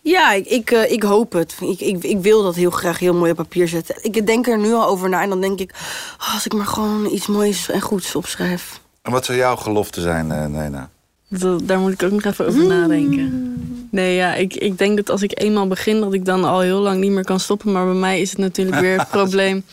[0.02, 1.56] Ja, ik, ik, eh, ik hoop het.
[1.60, 3.96] Ik, ik, ik wil dat heel graag heel mooi op papier zetten.
[4.02, 5.72] Ik denk er nu al over na en dan denk ik...
[6.20, 8.80] oh, als ik maar gewoon iets moois en goeds opschrijf.
[9.02, 10.90] En wat zou jouw gelofte zijn, eh, Nena?
[11.30, 13.88] Dat- daar moet ik ook nog even over nadenken.
[13.92, 16.80] Nee, ja, ik, ik denk dat als ik eenmaal begin, dat ik dan al heel
[16.80, 17.72] lang niet meer kan stoppen.
[17.72, 19.64] Maar bij mij is het natuurlijk weer het probleem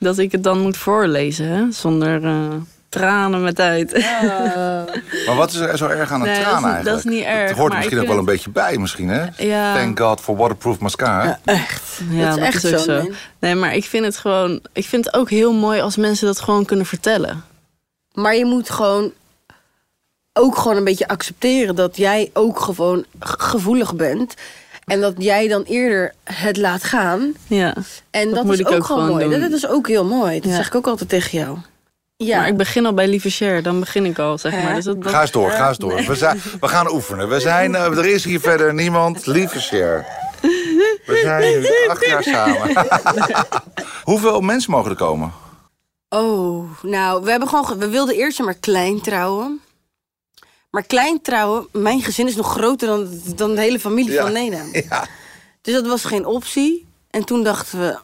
[0.00, 1.70] dat ik het dan moet voorlezen, hè?
[1.72, 2.48] zonder eh,
[2.88, 3.92] tranen met uit.
[5.26, 6.84] Maar wat is er zo erg aan een Nee, traan eigenlijk?
[6.84, 9.26] dat is niet erg, Het hoort er misschien ook wel een beetje bij, misschien, hè?
[9.36, 9.74] Ja.
[9.74, 11.40] Thank God for waterproof mascara.
[11.44, 12.00] Echt.
[12.10, 12.96] Ja, dat is echt zo.
[12.96, 13.14] man.
[13.38, 14.60] Nee, maar ik vind het gewoon.
[14.72, 17.44] Ik vind het ook heel mooi als mensen dat gewoon kunnen vertellen.
[18.12, 19.12] Maar je moet gewoon
[20.32, 21.74] ook gewoon een beetje accepteren...
[21.76, 24.34] dat jij ook gewoon gevoelig bent.
[24.90, 27.34] En dat jij dan eerder het laat gaan.
[27.46, 27.74] Ja.
[28.10, 29.28] En Dat dat, moet is ik ook, ook gewoon mooi.
[29.28, 29.40] doen.
[29.40, 30.40] Dat is ook heel mooi.
[30.40, 30.56] Dat Ja.
[30.56, 31.58] zeg ik ook altijd tegen jou.
[32.16, 32.38] Ja.
[32.38, 34.74] Maar ik begin al bij lieve share, dan begin ik al, zeg maar.
[34.74, 36.04] Dus dat, dat- Ga eens door, ga eens door.
[36.06, 37.28] We, zijn, we gaan oefenen.
[37.28, 39.26] We zijn, eh, er is hier verder niemand.
[39.26, 40.04] Lieve share.
[41.06, 42.86] We zijn acht jaar samen.
[44.10, 45.32] Hoeveel mensen mogen er komen?
[46.08, 49.60] Oh, nou, we, hebben gewoon, ge- we wilden eerst maar klein trouwen.
[50.70, 54.22] Maar klein trouwen, mijn gezin is nog groter dan, dan de hele familie Ja.
[54.22, 54.62] van Nena.
[54.88, 55.06] Ja.
[55.62, 56.86] Dus dat was geen optie.
[57.10, 57.98] En toen dachten we,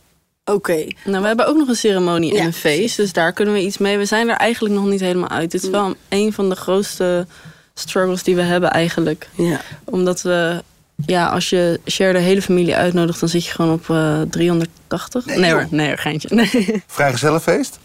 [0.44, 0.86] oké.
[1.04, 2.96] Nou, we hebben ook nog een ceremonie en Ja, een feest.
[2.96, 3.98] Dus daar kunnen we iets mee.
[3.98, 5.50] We zijn er eigenlijk nog niet helemaal uit.
[5.50, 7.26] Dit is wel een van de grootste
[7.74, 9.28] struggles die we hebben eigenlijk.
[9.34, 9.60] Ja.
[9.84, 10.62] Omdat we...
[11.06, 15.24] Ja, als je share de hele familie uitnodigt, dan zit je gewoon op eh 380.
[15.26, 16.28] Nee, Nee, hoor, nee hoor, geintje.
[16.34, 16.82] Nee.
[16.86, 17.78] Vrijgezellenfeest?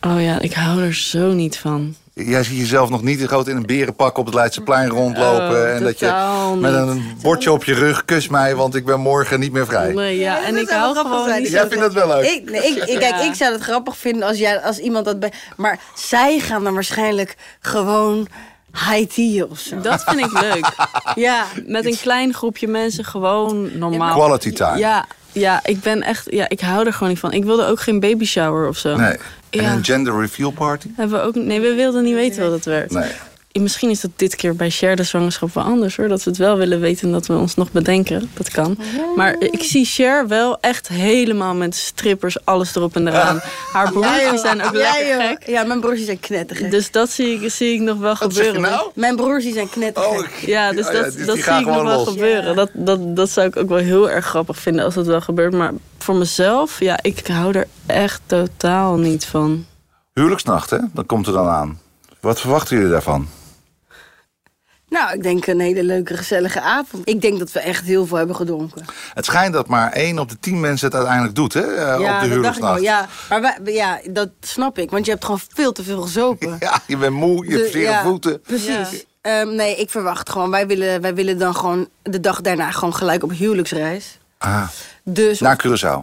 [0.00, 1.94] Oh ja, ik hou er zo niet van.
[2.26, 5.48] Jij ziet jezelf nog niet groot in een berenpak op het Leidseplein rondlopen.
[5.50, 9.00] Oh, en dat je met een bordje op je rug, kus mij, want ik ben
[9.00, 9.92] morgen niet meer vrij.
[9.92, 11.42] Nee, ja, en ik hou gewoon zijn.
[11.42, 12.24] niet Jij vindt dat wel leuk?
[12.30, 13.20] Ik, nee, ik, ik- kijk, Ja.
[13.22, 15.32] ik zou het grappig vinden als, jij, als iemand dat bij.
[15.56, 18.26] Maar zij gaan dan waarschijnlijk gewoon
[18.72, 19.80] high tea of zo.
[19.80, 20.66] Dat vind ik leuk.
[21.14, 21.44] Ja.
[21.66, 24.14] Met een klein groepje mensen gewoon normaal.
[24.14, 24.78] Quality time.
[24.78, 26.26] Ja, ja, ik ben echt.
[26.30, 27.32] Ja, ik hou er gewoon niet van.
[27.32, 28.96] Ik wilde ook geen baby shower of zo.
[28.96, 29.16] Nee.
[29.50, 30.88] En een gender reveal party?
[30.96, 32.92] Hebben we ook, nee, we wilden niet weten hoe dat werkt.
[32.92, 33.10] Nee.
[33.52, 36.08] Misschien is dat dit keer bij Share de zwangerschap wel anders hoor.
[36.08, 38.30] Dat we het wel willen weten en dat we ons nog bedenken.
[38.34, 38.78] Dat kan.
[39.16, 43.40] Maar ik zie Cher wel echt helemaal met strippers, alles erop en eraan.
[43.72, 45.46] Haar broertjes zijn ook Ja, lekker gek.
[45.46, 46.70] Ja, mijn broers die zijn knettergek.
[46.70, 48.70] Dus dat zie ik, zie ik nog wel Wat zeg je gebeuren.
[48.70, 48.90] nou?
[48.94, 50.10] Mijn broers die zijn knettergek.
[50.12, 52.08] Oh, Ja, dus Ja, dat, ja, dus dat zie ik nog wel los.
[52.08, 52.56] gebeuren.
[52.56, 55.52] Dat, dat, dat zou ik ook wel heel erg grappig vinden als dat wel gebeurt.
[55.52, 59.66] Maar voor mezelf, ja, ik hou er echt totaal niet van.
[60.14, 60.78] Huwelijksnacht, hè?
[60.92, 61.80] Dat komt er dan aan.
[62.20, 63.28] Wat verwachten jullie daarvan?
[64.90, 67.08] Nou, ik denk een hele leuke, gezellige avond.
[67.08, 68.84] Ik denk dat we echt heel veel hebben gedronken.
[69.14, 71.60] Het schijnt dat maar één op de tien mensen het uiteindelijk doet, hè?
[71.74, 72.74] eh, op de ja, dacht ik huwelijksnacht.
[72.74, 72.82] wel.
[72.82, 74.90] Ja, maar wij, ja, dat snap ik.
[74.90, 76.56] Want je hebt gewoon veel te veel gezopen.
[76.60, 78.40] Ja, je bent moe, je hebt De- zere ja, voeten.
[78.40, 79.04] Precies.
[79.20, 80.50] Ehm, nee, ik verwacht gewoon.
[80.50, 84.18] Wij willen, wij willen dan gewoon de dag daarna gewoon gelijk op huwelijksreis.
[84.38, 84.68] Ah,
[85.04, 85.98] Dus naar Curaçao.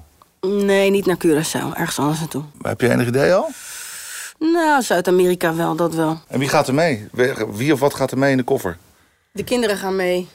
[0.48, 1.74] nee, niet naar Curaçao.
[1.78, 2.44] Ergens anders naartoe.
[2.62, 3.50] Heb je enig idee al?
[4.40, 6.20] Nou, Zuid-Amerika wel, dat wel.
[6.28, 7.08] En wie gaat er mee?
[7.52, 8.78] Wie of wat gaat er mee in de koffer?
[9.32, 10.28] De kinderen gaan mee.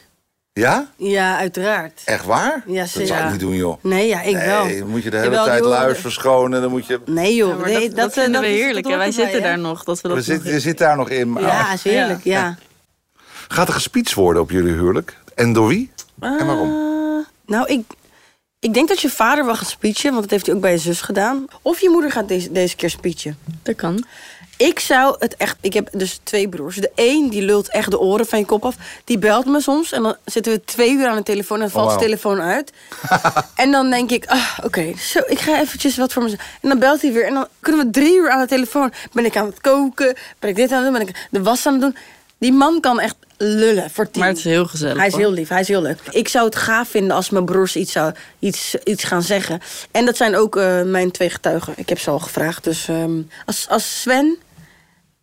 [0.52, 0.88] Ja?
[0.96, 2.02] Ja, uiteraard.
[2.04, 2.62] Echt waar?
[2.66, 3.24] Ja, dat zou zeker.
[3.24, 3.76] ik niet doen, joh.
[3.82, 4.68] Nee, ja, ik wel.
[4.78, 6.60] Dan moet je de hele Jawel, tijd luis verschonen.
[6.60, 7.00] Dan moet je...
[7.04, 8.82] Nee joh, Ja, nee, dat, dat, vinden dat we is- heerlijk.
[8.84, 9.84] dat en wij zitten daar nog.
[9.84, 11.32] Dat we dat We zit, je zit daar nog in.
[11.32, 12.56] maar- Ja, is heerlijk, ja.
[13.48, 15.16] Gaat er gespeecht worden op jullie huwelijk?
[15.34, 15.90] En door wie?
[16.20, 16.68] En waarom?
[16.68, 17.84] Eh, nou, ik,
[18.62, 20.78] ik denk dat je vader wel gaat speechen, want dat heeft hij ook bij je
[20.78, 21.44] zus gedaan.
[21.62, 23.38] Of je moeder gaat deze, deze keer speechen.
[23.62, 24.04] Dat kan.
[24.56, 25.56] Ik zou het echt.
[25.60, 26.76] Ik heb dus twee broers.
[26.76, 28.76] De een die lult echt de oren van je kop af.
[29.04, 31.72] Die belt me soms en dan zitten we twee uur aan de telefoon en dan
[31.72, 32.72] valt Oh, de telefoon uit.
[33.54, 36.40] en dan denk ik, ah, oké, zo, ik ga eventjes wat voor mezelf.
[36.60, 38.92] En dan belt hij weer en dan kunnen we drie uur aan de telefoon.
[39.12, 40.16] Ben ik aan het koken?
[40.38, 40.98] Ben ik dit aan het doen?
[40.98, 41.96] Ben ik de was aan het doen?
[42.42, 44.20] Die man kan echt lullen voor tien.
[44.20, 44.96] Maar het is heel gezellig.
[44.96, 45.98] Hij is heel lief, hij is heel leuk.
[46.10, 49.60] Ik zou het gaaf vinden als mijn broers iets, zou, iets, iets gaan zeggen.
[49.90, 51.72] En dat zijn ook eh, mijn twee getuigen.
[51.76, 52.64] Ik heb ze al gevraagd.
[52.64, 54.36] Dus ehm, als, als Sven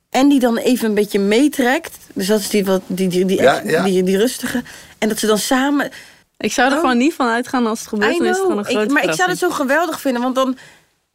[0.10, 1.98] en die dan even een beetje meetrekt.
[2.14, 3.84] Dus dat is die, wat, die, die, die, Ja, echt- ja.
[3.84, 4.64] die, die rustige.
[4.98, 5.90] En dat ze dan samen...
[6.38, 6.80] Ik zou er Oh.
[6.82, 8.18] gewoon niet van uitgaan als het gebeurt.
[8.18, 10.36] Dan is het gewoon een grote Ik- maar ik zou het zo geweldig vinden, want
[10.36, 10.58] dan...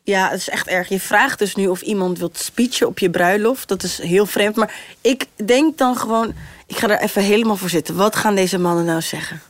[0.07, 0.89] Ja, het is echt erg.
[0.89, 3.69] Je vraagt dus nu of iemand wilt speechen op je bruiloft.
[3.69, 4.57] Dat is heel vreemd.
[4.57, 6.35] Maar ik denk dan gewoon...
[6.67, 7.95] Ik ga er even helemaal voor zitten.
[7.97, 9.41] Wat gaan deze mannen nou zeggen?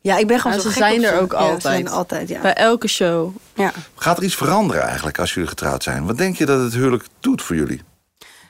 [0.00, 1.20] Ja, ik ben gewoon Ja, zo ze gek zijn op er ze.
[1.20, 1.62] ook Ja, ze altijd.
[1.62, 2.40] zijn er altijd, ja.
[2.40, 3.36] Bij elke show.
[3.54, 3.72] ja.
[3.96, 6.06] Gaat er iets veranderen eigenlijk als jullie getrouwd zijn?
[6.06, 7.82] Wat denk je dat het huwelijk doet voor jullie?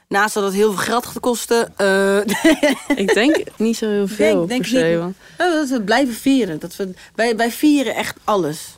[0.09, 1.73] Naast dat het heel veel geld gaat kosten...
[1.77, 2.19] eh,
[3.03, 4.85] Ik denk niet zo heel veel denk, denk per se.
[4.87, 4.99] niet.
[4.99, 6.59] want- Nou, dat we blijven vieren.
[6.61, 8.76] Dat we, wij, wij vieren echt alles.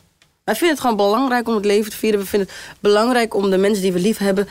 [0.48, 2.20] Wij vinden het gewoon belangrijk om het leven te vieren.
[2.20, 4.48] We vinden het belangrijk om de mensen die we lief hebben...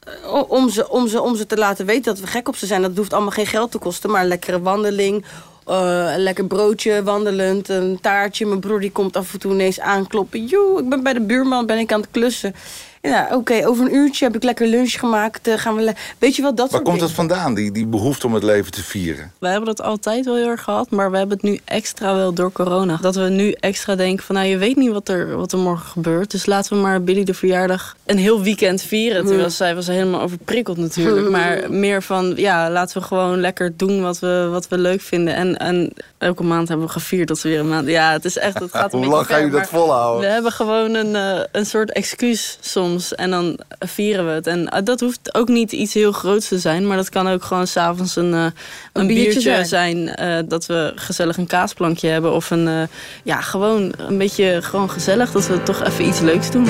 [0.00, 2.66] eh, om ze, om, ze, om ze te laten weten dat we gek op ze
[2.66, 2.82] zijn.
[2.82, 5.24] Dat hoeft allemaal geen geld te kosten, maar een lekkere wandeling...
[5.66, 8.46] eh, een lekker broodje wandelend, een taartje.
[8.46, 10.46] Mijn broer die komt af en toe ineens aankloppen.
[10.46, 12.54] Joe, ik ben bij de buurman, ben ik aan het klussen.
[13.02, 15.46] Ja, oké, over een uurtje heb ik lekker lunch gemaakt.
[15.48, 18.26] eh, gaan we le- Weet je wel, dat Waar komt dat vandaan, die, die behoefte
[18.26, 19.32] om het leven te vieren?
[19.38, 22.32] We hebben dat altijd wel heel erg gehad, maar we hebben het nu extra wel
[22.32, 22.98] door corona.
[23.00, 25.86] Dat we nu extra denken van, nou je weet niet wat er, wat er morgen
[25.90, 26.30] gebeurt.
[26.30, 29.26] Dus laten we maar Billy de verjaardag een heel weekend vieren.
[29.26, 31.28] Terwijl zij was helemaal overprikkeld natuurlijk.
[31.30, 35.34] Maar meer van, ja, laten we gewoon lekker doen wat we, wat we leuk vinden.
[35.34, 37.88] En, en elke maand hebben we gevierd dat we weer een maand...
[37.88, 40.26] Ja, het is echt, het gaat een Hoe lang ga je dat volhouden?
[40.28, 42.86] We hebben gewoon een, eh, een soort excuus soms
[43.16, 44.46] en dan vieren we het.
[44.46, 47.44] En eh, dat hoeft ook niet iets heel groots te zijn, maar dat kan ook
[47.44, 48.46] gewoon s'avonds een, eh,
[48.92, 49.66] een, biertje biertje, zijn.
[49.66, 50.14] zijn.
[50.14, 52.82] eh, dat we gezellig een kaasplankje hebben of een, eh,
[53.22, 56.66] ja, gewoon een beetje gewoon gezellig dat we toch even iets leuks doen.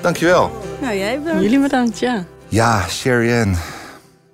[0.00, 0.50] Dankjewel.
[0.80, 1.42] Nou, jij bent...
[1.42, 2.24] Jullie bedankt, ja.
[2.48, 3.56] Ja, Sherry Ann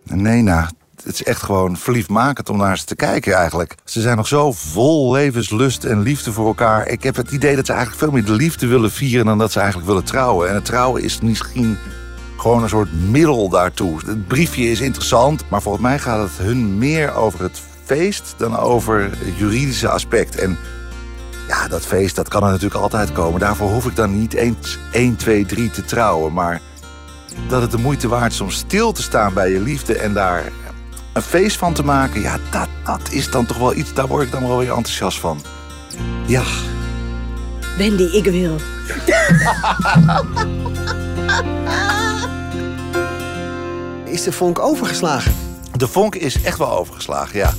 [0.06, 0.70] en Nena.
[1.04, 3.74] Het is echt gewoon verliefdmakend om naar ze te kijken eigenlijk.
[3.84, 6.88] Ze zijn nog zo vol levenslust en liefde voor elkaar.
[6.88, 9.26] Ik heb het idee dat ze eigenlijk veel meer de liefde willen vieren...
[9.26, 10.48] dan dat ze eigenlijk willen trouwen.
[10.48, 11.78] En het trouwen is misschien
[12.36, 13.98] gewoon een soort middel daartoe.
[14.06, 18.34] Het briefje is interessant, maar volgens mij gaat het hun meer over het feest...
[18.36, 20.36] dan over het juridische aspect.
[20.36, 20.58] En
[21.48, 23.40] ja, dat feest, dat kan er natuurlijk altijd komen.
[23.40, 26.32] Daarvoor hoef ik dan niet eens 1, 2, 3 te trouwen.
[26.32, 26.60] Maar
[27.48, 29.98] dat het de moeite waard is om stil te staan bij je liefde...
[29.98, 30.52] en daar
[31.14, 32.20] een feest van te maken...
[32.20, 33.94] ja, dat, dat is dan toch wel iets...
[33.94, 35.40] daar word ik dan wel weer enthousiast van.
[36.26, 36.42] Ja,
[37.76, 38.56] Wendy, ik wil.
[44.04, 45.34] Is de vonk overgeslagen?
[45.76, 47.52] de vonk is echt wel overgeslagen, ja.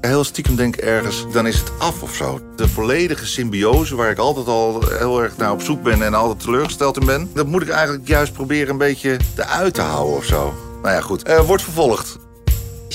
[0.00, 2.40] Heel stiekem denk ik ergens, dan is het af of zo.
[2.56, 6.02] De volledige symbiose waar ik altijd al heel erg naar op zoek ben...
[6.02, 7.30] en altijd teleurgesteld in ben...
[7.34, 10.54] dat moet ik eigenlijk juist proberen een beetje eruit te houden of zo.
[10.82, 11.22] Nou ja, goed.
[11.22, 12.18] Eh, wordt vervolgd.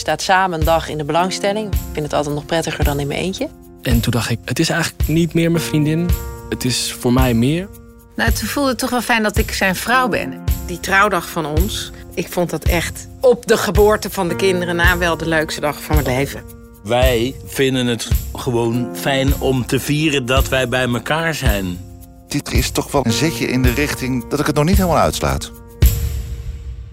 [0.01, 1.73] Je staat samen een dag in de belangstelling.
[1.73, 3.49] Ik vind het altijd nog prettiger dan in mijn eentje.
[3.81, 6.09] En toen dacht ik, het is eigenlijk niet meer mijn vriendin.
[6.49, 7.67] Het is voor mij meer.
[8.15, 10.43] Nou, toen voelde het toch wel fijn dat ik zijn vrouw ben.
[10.65, 14.97] Die trouwdag van ons, ik vond dat echt op de geboorte van de kinderen na
[14.97, 16.43] wel de leukste dag van mijn leven.
[16.83, 21.79] Wij vinden het gewoon fijn om te vieren dat wij bij elkaar zijn.
[22.27, 24.97] Dit is toch wel een zetje in de richting dat ik het nog niet helemaal
[24.97, 25.60] uitsluit.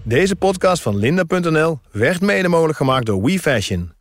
[0.09, 3.98] Deze podcast van Linda.nl werd mede mogelijk gemaakt door WeFashion.